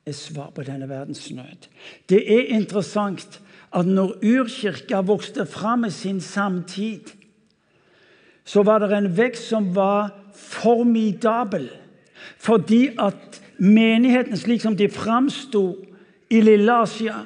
er 0.05 0.15
svar 0.17 0.49
på 0.51 0.65
denne 0.67 0.89
verdens 0.89 1.29
nød. 1.31 1.69
Det 2.09 2.19
er 2.33 2.49
interessant 2.57 3.39
at 3.73 3.87
når 3.87 4.17
urkirka 4.23 4.99
vokste 5.05 5.45
fram 5.45 5.85
i 5.87 5.91
sin 5.93 6.19
samtid, 6.21 7.13
så 8.43 8.63
var 8.67 8.83
det 8.83 8.91
en 8.91 9.07
vekst 9.17 9.47
som 9.53 9.69
var 9.75 10.11
formidabel. 10.35 11.69
Fordi 12.37 12.89
at 12.99 13.41
menigheten 13.57 14.37
slik 14.37 14.61
som 14.61 14.77
de 14.77 14.89
framsto 14.89 15.63
i 16.29 16.41
Lille-Asia, 16.41 17.23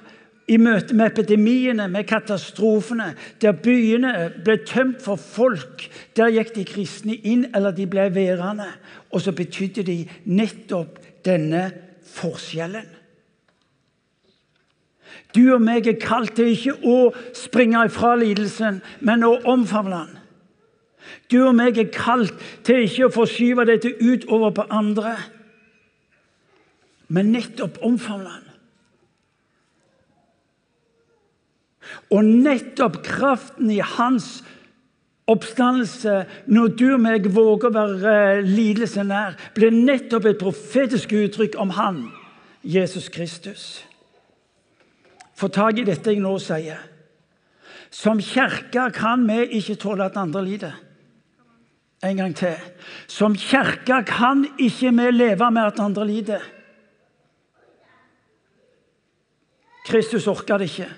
i 0.47 0.55
møte 0.57 0.95
med 0.95 1.11
epidemiene, 1.11 1.89
med 1.91 2.05
katastrofene, 2.07 3.09
der 3.41 3.51
byene 3.51 4.13
ble 4.45 4.55
tømt 4.63 5.01
for 5.03 5.19
folk. 5.19 5.83
Der 6.15 6.31
gikk 6.31 6.53
de 6.55 6.63
kristne 6.67 7.17
inn, 7.19 7.49
eller 7.55 7.75
de 7.75 7.87
ble 7.87 8.07
værende. 8.15 8.69
Og 9.11 9.25
så 9.25 9.33
betydde 9.35 9.83
de 9.83 9.97
nettopp 10.23 11.01
denne 11.27 11.65
forskjellen. 12.15 12.87
Du 15.35 15.43
og 15.53 15.61
meg 15.61 15.87
er 15.87 15.99
kalt 15.99 16.37
til 16.37 16.53
ikke 16.53 16.77
å 16.87 17.11
springe 17.35 17.83
ifra 17.89 18.15
lidelsen, 18.17 18.79
men 19.03 19.27
å 19.27 19.35
omfavne 19.51 19.99
den. 19.99 20.16
Du 21.31 21.39
og 21.47 21.55
meg 21.57 21.77
er 21.79 21.91
kalt 21.93 22.35
til 22.67 22.85
ikke 22.85 23.07
å 23.07 23.15
forskyve 23.15 23.67
dette 23.67 23.93
utover 24.01 24.53
på 24.55 24.67
andre, 24.73 25.15
men 27.07 27.31
nettopp 27.31 27.79
omfavne 27.87 28.33
den. 28.33 28.43
Og 32.11 32.23
nettopp 32.25 33.01
kraften 33.05 33.71
i 33.71 33.79
hans 33.79 34.41
oppstandelse, 35.27 36.21
når 36.47 36.75
du 36.79 36.85
og 36.93 37.01
meg 37.03 37.27
våger 37.35 37.69
å 37.69 37.75
være 37.75 38.43
lidelsen 38.47 39.11
nær, 39.11 39.35
blir 39.55 39.75
nettopp 39.75 40.29
et 40.29 40.39
profetisk 40.39 41.15
uttrykk 41.15 41.57
om 41.59 41.73
han, 41.75 42.05
Jesus 42.63 43.09
Kristus. 43.11 43.67
Få 45.37 45.51
tak 45.53 45.77
i 45.77 45.85
dette 45.87 46.11
jeg 46.11 46.23
nå 46.23 46.33
sier. 46.41 46.79
Som 47.93 48.19
kirke 48.23 48.87
kan 48.95 49.23
vi 49.27 49.43
ikke 49.59 49.77
tåle 49.79 50.07
at 50.07 50.17
andre 50.19 50.43
lider. 50.43 50.75
En 52.03 52.17
gang 52.17 52.35
til. 52.35 52.55
Som 53.07 53.35
kirke 53.35 54.03
kan 54.05 54.45
ikke 54.59 54.91
vi 54.91 55.11
leve 55.11 55.51
med 55.51 55.61
at 55.61 55.79
andre 55.79 56.07
lider. 56.07 56.43
Kristus 59.87 60.27
orka 60.27 60.57
det 60.57 60.69
ikke. 60.69 60.89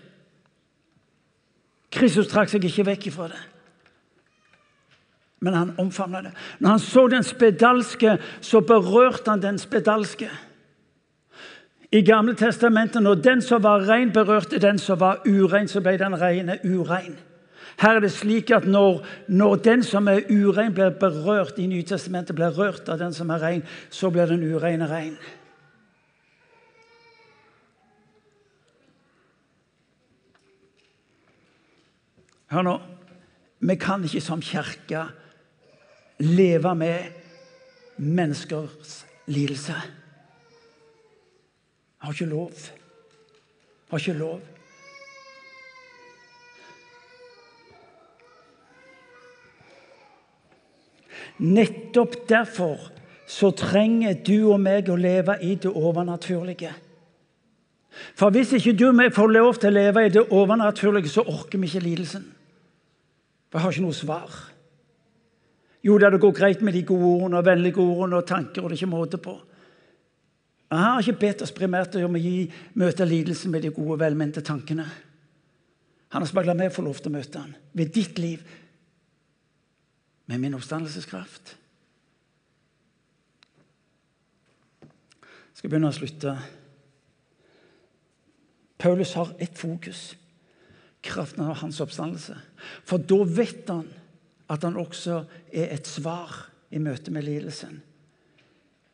Kristus 1.92 2.28
trakk 2.28 2.50
seg 2.50 2.66
ikke 2.66 2.86
vekk 2.86 3.08
ifra 3.10 3.30
det. 3.30 3.40
Men 5.40 5.54
han 5.54 5.74
omfavna 5.80 6.22
det. 6.22 6.34
Når 6.60 6.70
han 6.70 6.80
så 6.80 7.08
den 7.08 7.24
spedalske, 7.24 8.18
så 8.42 8.60
berørte 8.62 9.30
han 9.30 9.42
den 9.42 9.60
spedalske. 9.60 10.30
I 11.92 12.02
Gamle 12.06 12.36
testamentet, 12.36 13.02
når 13.02 13.16
den 13.16 13.42
som 13.42 13.64
var 13.64 13.88
ren, 13.90 14.12
berørte 14.14 14.60
den 14.60 14.78
som 14.78 15.00
var 15.00 15.24
urein, 15.26 15.68
så 15.68 15.82
ble 15.82 15.98
den 15.98 16.22
rene 16.22 16.60
urein. 16.64 17.18
Her 17.78 17.96
er 17.96 18.00
det 18.04 18.12
slik 18.12 18.52
at 18.52 18.66
når, 18.66 19.06
når 19.28 19.56
den 19.56 19.84
som 19.84 20.08
er 20.08 20.26
urein, 20.30 20.74
blir 20.74 20.90
berørt 20.90 21.60
i 21.60 21.68
Nytestamentet, 21.70 22.36
blir 22.36 22.56
rørt 22.58 22.90
av 22.90 23.00
den 23.00 23.14
som 23.14 23.30
er 23.30 23.44
rein, 23.44 23.64
så 23.90 24.10
blir 24.10 24.26
den 24.26 24.44
ureine 24.44 24.90
rein. 24.90 25.18
Hør 32.50 32.66
nå. 32.66 32.76
Vi 33.60 33.76
kan 33.76 34.04
ikke 34.04 34.22
som 34.24 34.42
kirke 34.42 35.04
leve 36.24 36.76
med 36.76 37.12
menneskers 37.98 39.04
lidelse. 39.28 39.76
Har 42.00 42.16
ikke 42.16 42.26
lov. 42.26 42.52
Har 43.90 44.00
ikke 44.00 44.18
lov. 44.18 44.40
Nettopp 51.40 52.16
derfor 52.30 52.90
så 53.30 53.52
trenger 53.56 54.18
du 54.26 54.52
og 54.52 54.60
meg 54.62 54.90
å 54.90 54.98
leve 55.00 55.38
i 55.46 55.54
det 55.56 55.70
overnaturlige. 55.70 56.72
For 58.18 58.34
hvis 58.34 58.56
ikke 58.58 58.76
du 58.78 58.88
og 58.90 58.98
meg 58.98 59.14
får 59.16 59.32
lov 59.32 59.60
til 59.60 59.72
å 59.72 59.78
leve 59.78 60.06
i 60.06 60.14
det 60.14 60.26
overnaturlige, 60.26 61.12
så 61.12 61.26
orker 61.26 61.62
vi 61.62 61.70
ikke 61.70 61.84
lidelsen. 61.86 62.26
Jeg 63.50 63.62
har 63.62 63.74
ikke 63.74 63.86
noe 63.86 63.98
svar. 63.98 64.34
Jo, 65.86 65.98
det 65.98 66.20
går 66.20 66.34
greit 66.36 66.62
med 66.66 66.76
de 66.76 66.84
gode 66.84 67.08
ordene 67.08 67.40
og 67.40 67.46
vennlige 67.48 67.82
ordene 67.82 68.20
og 68.20 68.28
tanker, 68.28 68.62
og 68.62 68.70
det 68.70 68.78
er 68.78 68.82
ikke 68.82 68.92
måte 68.92 69.20
på. 69.22 69.38
Jeg 70.70 70.86
har 70.86 71.02
ikke 71.02 71.22
bedt 71.24 71.44
oss 71.46 71.54
primært 71.56 71.96
om 71.98 72.18
å 72.18 72.22
gi, 72.22 72.50
møte 72.78 73.08
lidelsen 73.08 73.54
med 73.54 73.64
de 73.66 73.72
gode, 73.74 73.98
velmente 74.04 74.44
tankene. 74.46 74.86
Han 76.14 76.26
har 76.26 76.34
bare 76.36 76.52
la 76.52 76.58
meg 76.58 76.74
få 76.74 76.84
lov 76.86 77.00
til 77.00 77.12
å 77.12 77.16
møte 77.16 77.42
han 77.42 77.56
ved 77.78 77.94
ditt 77.94 78.18
liv 78.22 78.44
med 80.30 80.38
min 80.40 80.54
oppstandelseskraft. 80.54 81.56
Jeg 84.82 85.58
skal 85.58 85.72
begynne 85.72 85.90
å 85.90 85.96
slutte. 85.96 86.36
Paulus 88.80 89.16
har 89.18 89.34
ett 89.42 89.58
fokus 89.58 90.14
kraften 91.02 91.48
av 91.48 91.58
hans 91.64 91.80
oppstandelse. 91.82 92.38
For 92.86 93.02
da 93.02 93.18
vet 93.26 93.72
han 93.72 93.88
at 94.54 94.66
han 94.68 94.78
også 94.78 95.24
er 95.50 95.74
et 95.74 95.90
svar 95.90 96.36
i 96.70 96.82
møte 96.84 97.12
med 97.12 97.26
lidelsen. 97.26 97.80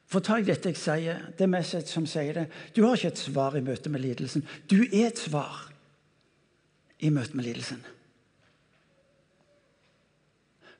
For 0.08 0.24
tar 0.24 0.40
jeg 0.40 0.54
dette 0.54 0.72
jeg 0.72 0.80
sier, 0.80 1.20
det 1.36 1.44
er 1.44 1.52
meg 1.52 1.68
som 1.68 2.08
sier 2.08 2.40
det. 2.40 2.46
Du 2.72 2.86
har 2.86 2.96
ikke 2.96 3.12
et 3.12 3.26
svar 3.26 3.58
i 3.60 3.64
møte 3.66 3.92
med 3.92 4.06
lidelsen. 4.06 4.46
Du 4.72 4.86
er 4.86 5.10
et 5.10 5.20
svar 5.20 5.66
i 7.04 7.12
møte 7.12 7.36
med 7.36 7.50
lidelsen. 7.50 7.84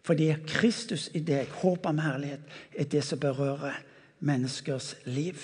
Fordi 0.06 0.36
Kristus 0.48 1.10
i 1.18 1.20
deg, 1.26 1.50
håp 1.64 1.86
om 1.90 2.00
herlighet, 2.00 2.42
er 2.78 2.86
det 2.86 3.02
som 3.04 3.20
berører 3.20 3.80
menneskers 4.20 4.94
liv. 5.10 5.40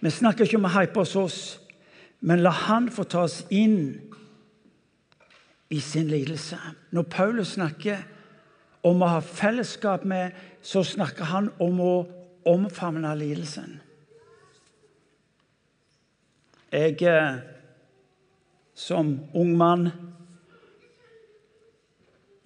Vi 0.00 0.10
snakker 0.10 0.46
ikke 0.46 0.56
om 0.56 0.68
å 0.68 0.72
hype 0.72 1.02
oss 1.02 1.16
oss, 1.18 1.40
men 2.20 2.40
la 2.42 2.50
Han 2.50 2.88
få 2.90 3.04
ta 3.04 3.26
oss 3.26 3.42
inn 3.50 3.98
i 5.68 5.80
sin 5.84 6.08
lidelse. 6.08 6.56
Når 6.90 7.10
Paulus 7.12 7.58
snakker 7.58 8.06
om 8.82 9.02
å 9.02 9.12
ha 9.18 9.20
fellesskap 9.20 10.06
med, 10.08 10.32
så 10.62 10.80
snakker 10.84 11.28
han 11.28 11.52
om 11.60 11.80
å 11.84 11.92
omfavne 12.48 13.12
lidelsen. 13.20 13.80
Jeg 16.72 17.02
eh, 17.04 17.40
som 18.74 19.18
ung 19.34 19.56
mann 19.56 19.90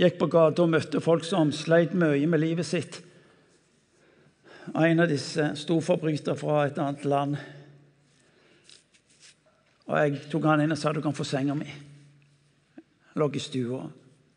gikk 0.02 0.18
på 0.18 0.28
gata 0.32 0.64
og 0.64 0.72
møtte 0.72 1.02
folk 1.02 1.24
som 1.26 1.52
sleit 1.54 1.94
mye 1.98 2.26
med 2.26 2.42
livet 2.42 2.66
sitt. 2.66 3.00
En 4.74 5.02
av 5.02 5.10
disse 5.10 5.52
storforbrytere 5.58 6.38
fra 6.38 6.66
et 6.66 6.78
annet 6.78 7.06
land. 7.08 7.38
Og 9.90 9.96
Jeg 9.98 10.20
tok 10.30 10.46
han 10.46 10.62
inn 10.62 10.74
og 10.74 10.78
sa 10.78 10.92
du 10.92 11.02
kan 11.02 11.16
få 11.16 11.26
senga 11.26 11.54
mi. 11.58 11.68
Lå 13.18 13.28
i 13.34 13.42
stua. 13.42 13.82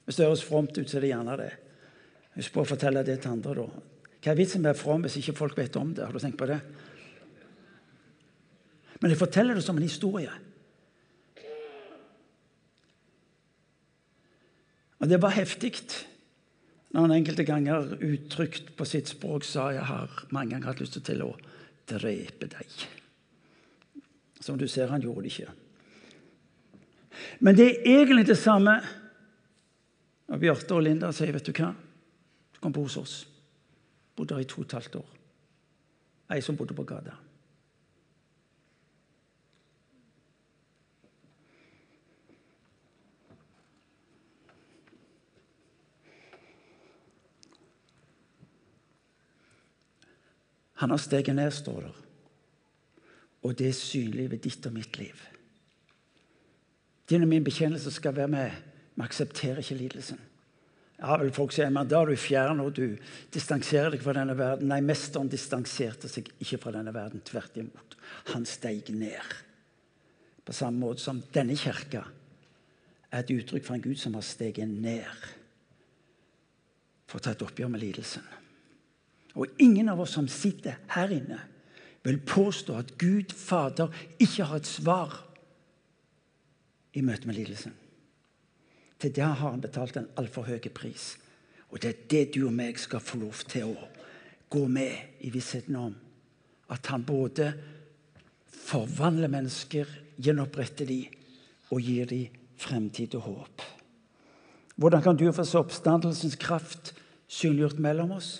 Hvis 0.05 0.17
det 0.17 0.25
høres 0.27 0.43
fromt 0.45 0.77
ut, 0.77 0.89
så 0.89 0.97
er 0.97 1.05
det 1.05 1.13
gjerne 1.13 1.37
det. 1.39 1.51
Husk 2.35 2.53
på 2.53 2.65
å 2.65 2.67
fortelle 2.67 3.05
det 3.05 3.21
til 3.23 3.31
andre. 3.31 3.53
da. 3.55 3.83
Hva 4.21 4.33
er 4.33 4.39
vitsen 4.39 4.61
med 4.61 4.71
å 4.71 4.73
være 4.73 4.81
from 4.81 5.05
hvis 5.05 5.19
ikke 5.21 5.37
folk 5.37 5.57
vet 5.57 5.77
om 5.79 5.93
det? 5.93 6.05
Har 6.05 6.13
du 6.13 6.19
tenkt 6.19 6.37
på 6.37 6.49
det? 6.49 6.59
Men 8.99 9.13
jeg 9.13 9.21
forteller 9.21 9.55
det 9.55 9.63
som 9.63 9.77
en 9.77 9.85
historie. 9.85 10.31
Og 15.05 15.09
det 15.09 15.19
var 15.21 15.35
heftig 15.37 15.75
når 16.89 17.03
han 17.03 17.11
enkelte 17.13 17.43
ganger 17.45 17.91
uttrykt 18.01 18.71
på 18.73 18.87
sitt 18.89 19.11
språk 19.11 19.43
sa 19.45 19.67
jeg 19.75 19.83
har 19.85 20.09
mange 20.33 20.55
ganger 20.55 20.71
hatt 20.71 20.81
lyst 20.81 20.97
til 21.05 21.21
å 21.21 21.27
drepe 21.85 22.47
deg. 22.49 22.71
Som 24.41 24.57
du 24.57 24.65
ser, 24.65 24.89
han 24.89 25.03
gjorde 25.03 25.27
det 25.27 25.33
ikke. 25.35 25.53
Men 27.45 27.59
det 27.59 27.67
er 27.67 27.85
egentlig 27.99 28.25
det 28.31 28.39
samme 28.41 28.79
når 30.25 30.41
Bjarte 30.41 30.73
og 30.73 30.81
Linda 30.87 31.11
sier 31.13 31.35
vet 31.35 31.45
du 31.45 31.53
hva, 31.53 31.69
du 32.55 32.59
kan 32.63 32.73
bo 32.73 32.87
hos 32.87 32.97
oss. 32.97 33.15
Bodde 34.17 34.39
her 34.39 34.41
i 34.41 34.49
to 34.49 34.63
og 34.63 34.65
et 34.65 34.77
halvt 34.79 34.97
år. 35.03 35.15
Ei 36.33 36.41
som 36.41 36.57
bodde 36.57 36.73
på 36.73 36.87
gata. 36.89 37.13
Han 50.81 50.89
har 50.89 50.97
steget 50.97 51.35
ned, 51.35 51.51
står 51.51 51.79
der. 51.81 52.03
Og 53.45 53.57
det 53.57 53.67
er 53.69 53.77
synlig 53.77 54.29
ved 54.31 54.41
ditt 54.43 54.65
og 54.65 54.73
mitt 54.73 54.97
liv. 54.97 55.15
Din 57.09 57.21
og 57.21 57.29
min 57.29 57.43
bekjennelse 57.43 57.91
skal 57.91 58.15
være 58.15 58.27
med. 58.27 58.51
Vi 58.95 59.03
aksepterer 59.05 59.61
ikke 59.61 59.75
lidelsen. 59.75 60.19
Ja, 60.99 61.17
vel, 61.19 61.31
folk 61.35 61.51
sier, 61.51 61.69
men 61.69 61.87
Da 61.91 62.01
er 62.01 62.09
du 62.09 62.15
fjern 62.15 62.61
og 62.63 62.75
du 62.77 62.95
distanserer 63.33 63.91
deg 63.91 64.03
fra 64.03 64.15
denne 64.15 64.37
verden. 64.37 64.69
Nei, 64.71 64.79
mesteren 64.81 65.29
distanserte 65.29 66.09
seg 66.11 66.31
ikke 66.39 66.61
fra 66.63 66.71
denne 66.77 66.93
verden. 66.95 67.23
Tvert 67.27 67.57
imot. 67.59 67.97
Han 68.31 68.47
steig 68.47 68.89
ned. 68.95 69.35
På 70.45 70.53
samme 70.53 70.79
måte 70.79 71.03
som 71.03 71.21
denne 71.33 71.57
kirka 71.59 72.05
er 73.11 73.19
et 73.19 73.33
uttrykk 73.33 73.65
for 73.65 73.75
en 73.75 73.83
Gud 73.83 73.99
som 73.99 74.15
har 74.15 74.25
steget 74.25 74.69
ned 74.69 75.27
for 77.05 77.19
å 77.19 77.23
ta 77.23 77.35
et 77.35 77.43
oppgjør 77.45 77.69
med 77.71 77.83
lidelsen. 77.83 78.23
Og 79.35 79.47
ingen 79.59 79.89
av 79.91 79.99
oss 80.01 80.15
som 80.15 80.27
sitter 80.31 80.79
her 80.95 81.11
inne, 81.11 81.39
vil 82.05 82.21
påstå 82.21 82.75
at 82.77 82.93
Gud 83.01 83.33
Fader 83.33 83.93
ikke 84.21 84.45
har 84.45 84.61
et 84.61 84.69
svar 84.69 85.15
i 86.93 87.01
møte 87.03 87.27
med 87.27 87.35
lidelsen. 87.39 87.73
Til 89.01 89.11
det 89.11 89.25
har 89.25 89.49
han 89.49 89.63
betalt 89.63 89.97
en 89.97 90.11
altfor 90.17 90.45
høy 90.47 90.59
pris. 90.69 91.15
Og 91.73 91.81
det 91.81 91.89
er 91.89 92.03
det 92.11 92.23
du 92.35 92.45
og 92.47 92.53
meg 92.55 92.77
skal 92.79 93.03
få 93.03 93.19
lov 93.19 93.41
til 93.49 93.73
å 93.73 93.87
gå 94.53 94.67
med 94.71 95.25
i 95.25 95.31
vissheten 95.33 95.75
om. 95.75 95.95
At 96.71 96.87
han 96.93 97.03
både 97.05 97.51
forvandler 98.47 99.31
mennesker, 99.31 99.89
gjenoppretter 100.15 100.87
de 100.87 101.01
og 101.73 101.81
gir 101.83 102.07
de 102.07 102.21
fremtid 102.61 103.17
og 103.19 103.25
håp. 103.27 103.65
Hvordan 104.75 105.03
kan 105.03 105.17
du 105.19 105.27
få 105.33 105.43
se 105.47 105.59
oppstandelsens 105.59 106.37
kraft 106.39 106.93
synliggjort 107.27 107.81
mellom 107.83 108.15
oss? 108.15 108.37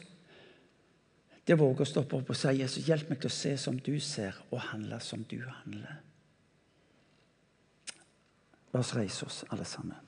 Det 1.45 1.53
våger 1.59 1.85
å 1.85 1.85
stoppe 1.85 2.17
opp 2.17 2.31
og 2.33 2.37
si 2.37 2.55
Jesus, 2.57 2.87
hjelp 2.87 3.11
meg 3.11 3.21
til 3.21 3.29
å 3.29 3.35
se 3.35 3.53
som 3.61 3.77
du 3.77 3.93
ser, 4.01 4.33
og 4.49 4.63
handle 4.71 4.97
som 5.03 5.21
du 5.29 5.37
handler. 5.45 6.01
La 8.73 8.81
oss 8.81 8.95
reise 8.97 9.27
oss, 9.29 9.43
alle 9.53 9.67
sammen. 9.69 10.01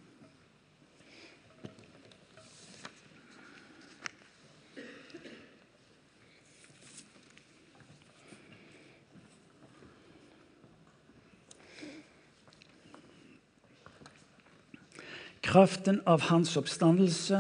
Kraften 15.47 16.01
av 16.03 16.25
hans 16.27 16.57
oppstandelse 16.59 17.39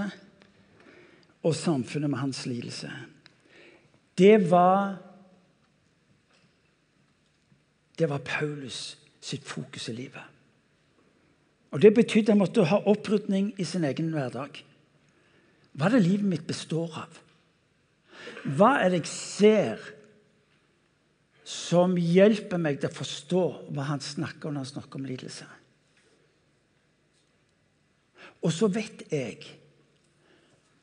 og 1.43 1.55
samfunnet 1.57 2.13
med 2.13 2.21
hans 2.21 2.45
lidelse. 2.47 2.93
Det 4.17 4.51
var 4.51 4.97
Det 7.97 8.09
var 8.09 8.21
Paulus 8.21 8.97
sitt 9.21 9.43
fokus 9.43 9.89
i 9.89 9.93
livet. 9.93 10.21
Og 11.71 11.81
Det 11.81 11.93
betydde 11.93 12.31
at 12.31 12.35
han 12.35 12.37
måtte 12.37 12.65
ha 12.69 12.77
opprydning 12.85 13.53
i 13.57 13.63
sin 13.63 13.83
egen 13.83 14.11
hverdag. 14.13 14.61
Hva 15.73 15.89
er 15.89 15.97
det 15.97 16.03
livet 16.05 16.29
mitt 16.29 16.45
består 16.47 16.93
av? 16.93 17.17
Hva 18.45 18.77
er 18.83 18.93
det 18.93 19.01
jeg 19.01 19.11
ser 19.11 19.81
som 21.47 21.95
hjelper 21.97 22.61
meg 22.61 22.79
til 22.79 22.91
å 22.91 22.97
forstå 22.97 23.43
hva 23.73 23.89
han 23.89 24.03
snakker 24.03 24.49
om 24.49 24.57
når 24.57 24.65
han 24.67 24.71
snakker 24.75 24.99
om 24.99 25.09
lidelse? 25.09 25.47
Og 28.45 28.53
så 28.53 28.69
vet 28.69 29.07
jeg 29.11 29.41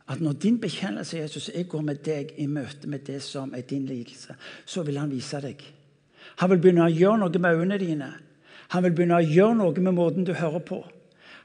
at 0.08 0.20
når 0.20 0.32
din 0.32 0.58
bekjennelse 0.60 1.18
Jesus, 1.18 1.50
jeg 1.54 1.68
går 1.68 1.80
med 1.80 2.02
deg 2.04 2.34
i 2.36 2.46
møte 2.46 2.88
med 2.88 3.06
det 3.06 3.22
som 3.24 3.54
er 3.56 3.64
din 3.64 3.86
lidelse, 3.88 4.36
så 4.66 4.82
vil 4.84 4.98
han 5.00 5.12
vise 5.12 5.40
deg. 5.40 5.62
Han 6.42 6.50
vil 6.52 6.60
begynne 6.60 6.84
å 6.84 6.92
gjøre 6.92 7.22
noe 7.22 7.40
med 7.40 7.60
øynene 7.60 7.78
dine. 7.80 8.10
Han 8.74 8.84
vil 8.84 8.92
begynne 8.96 9.20
å 9.20 9.24
gjøre 9.24 9.56
noe 9.60 9.84
med 9.86 9.96
måten 9.96 10.26
du 10.26 10.34
hører 10.36 10.60
på. 10.60 10.82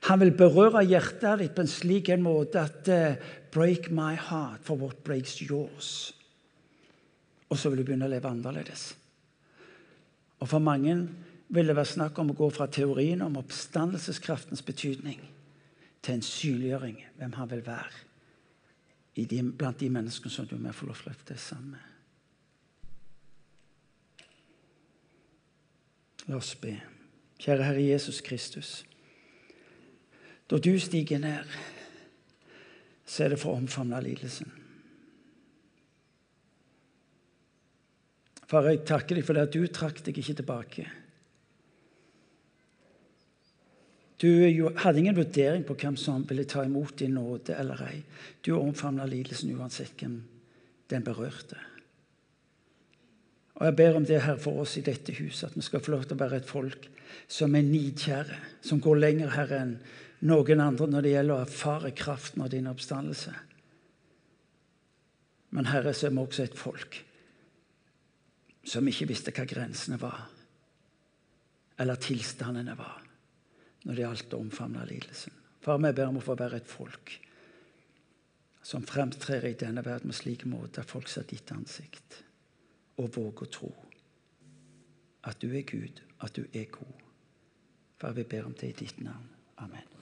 Han 0.08 0.20
vil 0.22 0.32
berøre 0.36 0.84
hjertet 0.88 1.42
ditt 1.42 1.56
på 1.56 1.64
en 1.64 1.72
slik 1.72 2.12
en 2.12 2.24
måte 2.24 2.62
at 2.62 2.88
uh, 2.92 3.36
Break 3.50 3.90
my 3.92 4.14
heart 4.14 4.62
for 4.62 4.78
what 4.78 5.00
breaks 5.04 5.40
yours. 5.42 6.14
Og 7.50 7.58
så 7.58 7.72
vil 7.72 7.82
du 7.82 7.88
begynne 7.88 8.06
å 8.06 8.12
leve 8.12 8.30
annerledes. 8.30 8.92
Og 10.40 10.48
For 10.48 10.62
mange 10.62 10.94
vil 11.50 11.72
det 11.72 11.76
være 11.76 11.90
snakk 11.96 12.20
om 12.22 12.30
å 12.30 12.38
gå 12.38 12.52
fra 12.54 12.68
teorien 12.70 13.24
om 13.26 13.40
oppstandelseskraftens 13.42 14.62
betydning 14.62 15.24
til 16.06 16.14
en 16.14 16.24
synliggjøring 16.24 17.02
hvem 17.18 17.34
han 17.40 17.50
vil 17.50 17.66
være 17.66 18.09
de, 19.26 19.44
blant 19.44 19.80
de 19.80 19.90
menneskene 19.90 20.32
som 20.32 20.48
du 20.48 20.56
med 20.58 20.76
får 20.76 20.88
lov 20.88 21.00
til 21.00 21.08
å 21.08 21.12
løfte 21.14 21.38
sammen 21.40 21.72
med. 21.76 21.86
La 26.30 26.38
oss 26.38 26.54
be. 26.62 26.76
Kjære 27.40 27.66
Herre 27.66 27.84
Jesus 27.84 28.22
Kristus. 28.22 28.86
Da 30.50 30.58
du 30.58 30.74
stiger 30.82 31.20
ned, 31.22 31.46
så 33.06 33.24
er 33.26 33.34
det 33.34 33.40
for 33.42 33.54
å 33.54 33.62
omfavne 33.62 34.02
lidelsen. 34.06 34.52
Far, 38.50 38.66
jeg 38.66 38.82
takker 38.86 39.18
deg 39.18 39.26
for 39.26 39.38
det 39.38 39.46
at 39.46 39.54
du 39.54 39.66
trakk 39.70 40.02
deg 40.06 40.18
ikke 40.18 40.40
tilbake. 40.42 40.86
Du 44.22 44.70
hadde 44.76 45.00
ingen 45.00 45.16
vurdering 45.16 45.64
på 45.64 45.78
hvem 45.80 45.96
som 45.98 46.26
ville 46.28 46.44
ta 46.44 46.66
imot 46.66 46.98
din 47.00 47.16
nåde 47.16 47.56
eller 47.56 47.80
ei. 47.88 48.02
Du 48.44 48.52
omfavna 48.58 49.06
lidelsen 49.08 49.54
uansett 49.56 49.96
hvem 49.96 50.18
den 50.92 51.06
berørte. 51.06 51.56
Og 53.60 53.66
Jeg 53.66 53.76
ber 53.76 53.96
om 53.96 54.06
det 54.06 54.22
her 54.24 54.38
for 54.40 54.60
oss 54.60 54.78
i 54.78 54.84
dette 54.84 55.16
huset, 55.16 55.50
at 55.50 55.56
vi 55.56 55.64
skal 55.64 55.84
få 55.84 55.92
lov 55.92 56.04
til 56.04 56.18
å 56.18 56.20
være 56.20 56.40
et 56.40 56.52
folk 56.52 56.90
som 57.28 57.56
er 57.56 57.64
nidkjære, 57.68 58.38
som 58.62 58.80
går 58.84 59.00
lenger 59.00 59.36
her 59.36 59.56
enn 59.56 59.74
noen 60.28 60.64
andre 60.64 60.88
når 60.88 61.06
det 61.06 61.16
gjelder 61.16 61.36
å 61.36 61.44
erfare 61.48 61.96
kraften 61.96 62.44
av 62.44 62.52
din 62.52 62.68
oppstandelse. 62.68 63.36
Men 65.56 65.72
Herre, 65.72 65.94
så 65.94 66.08
er 66.08 66.16
vi 66.16 66.24
også 66.24 66.44
et 66.44 66.60
folk 66.60 67.04
som 68.68 68.88
ikke 68.88 69.08
visste 69.10 69.32
hva 69.36 69.48
grensene 69.48 70.00
var, 70.00 70.26
eller 71.80 72.04
tilstandene 72.04 72.76
var 72.78 73.09
når 73.86 73.96
det 73.96 74.06
gjaldt 74.06 74.36
å 74.36 74.42
omfavne 74.44 74.86
lidelsen. 74.90 75.36
Far, 75.64 75.80
vi 75.84 75.92
ber 75.96 76.12
om 76.12 76.20
å 76.20 76.24
få 76.24 76.36
være 76.40 76.62
et 76.62 76.72
folk 76.72 77.14
som 78.70 78.86
fremtrer 78.86 79.48
i 79.50 79.58
denne 79.58 79.84
verden 79.86 80.12
med 80.12 80.18
slik 80.18 80.46
måte 80.48 80.84
at 80.84 80.92
folk 80.92 81.10
ser 81.10 81.28
ditt 81.30 81.52
ansikt 81.56 82.20
og 83.00 83.14
våger 83.16 83.46
å 83.48 83.54
tro 83.56 83.72
at 85.30 85.40
du 85.42 85.52
er 85.52 85.66
Gud, 85.68 86.02
at 86.24 86.36
du 86.36 86.46
er 86.54 86.70
god. 86.72 87.06
Far, 88.00 88.16
vi 88.16 88.24
ber 88.24 88.48
om 88.48 88.56
det 88.56 88.72
i 88.72 88.78
ditt 88.86 89.02
navn. 89.04 89.28
Amen. 89.60 89.99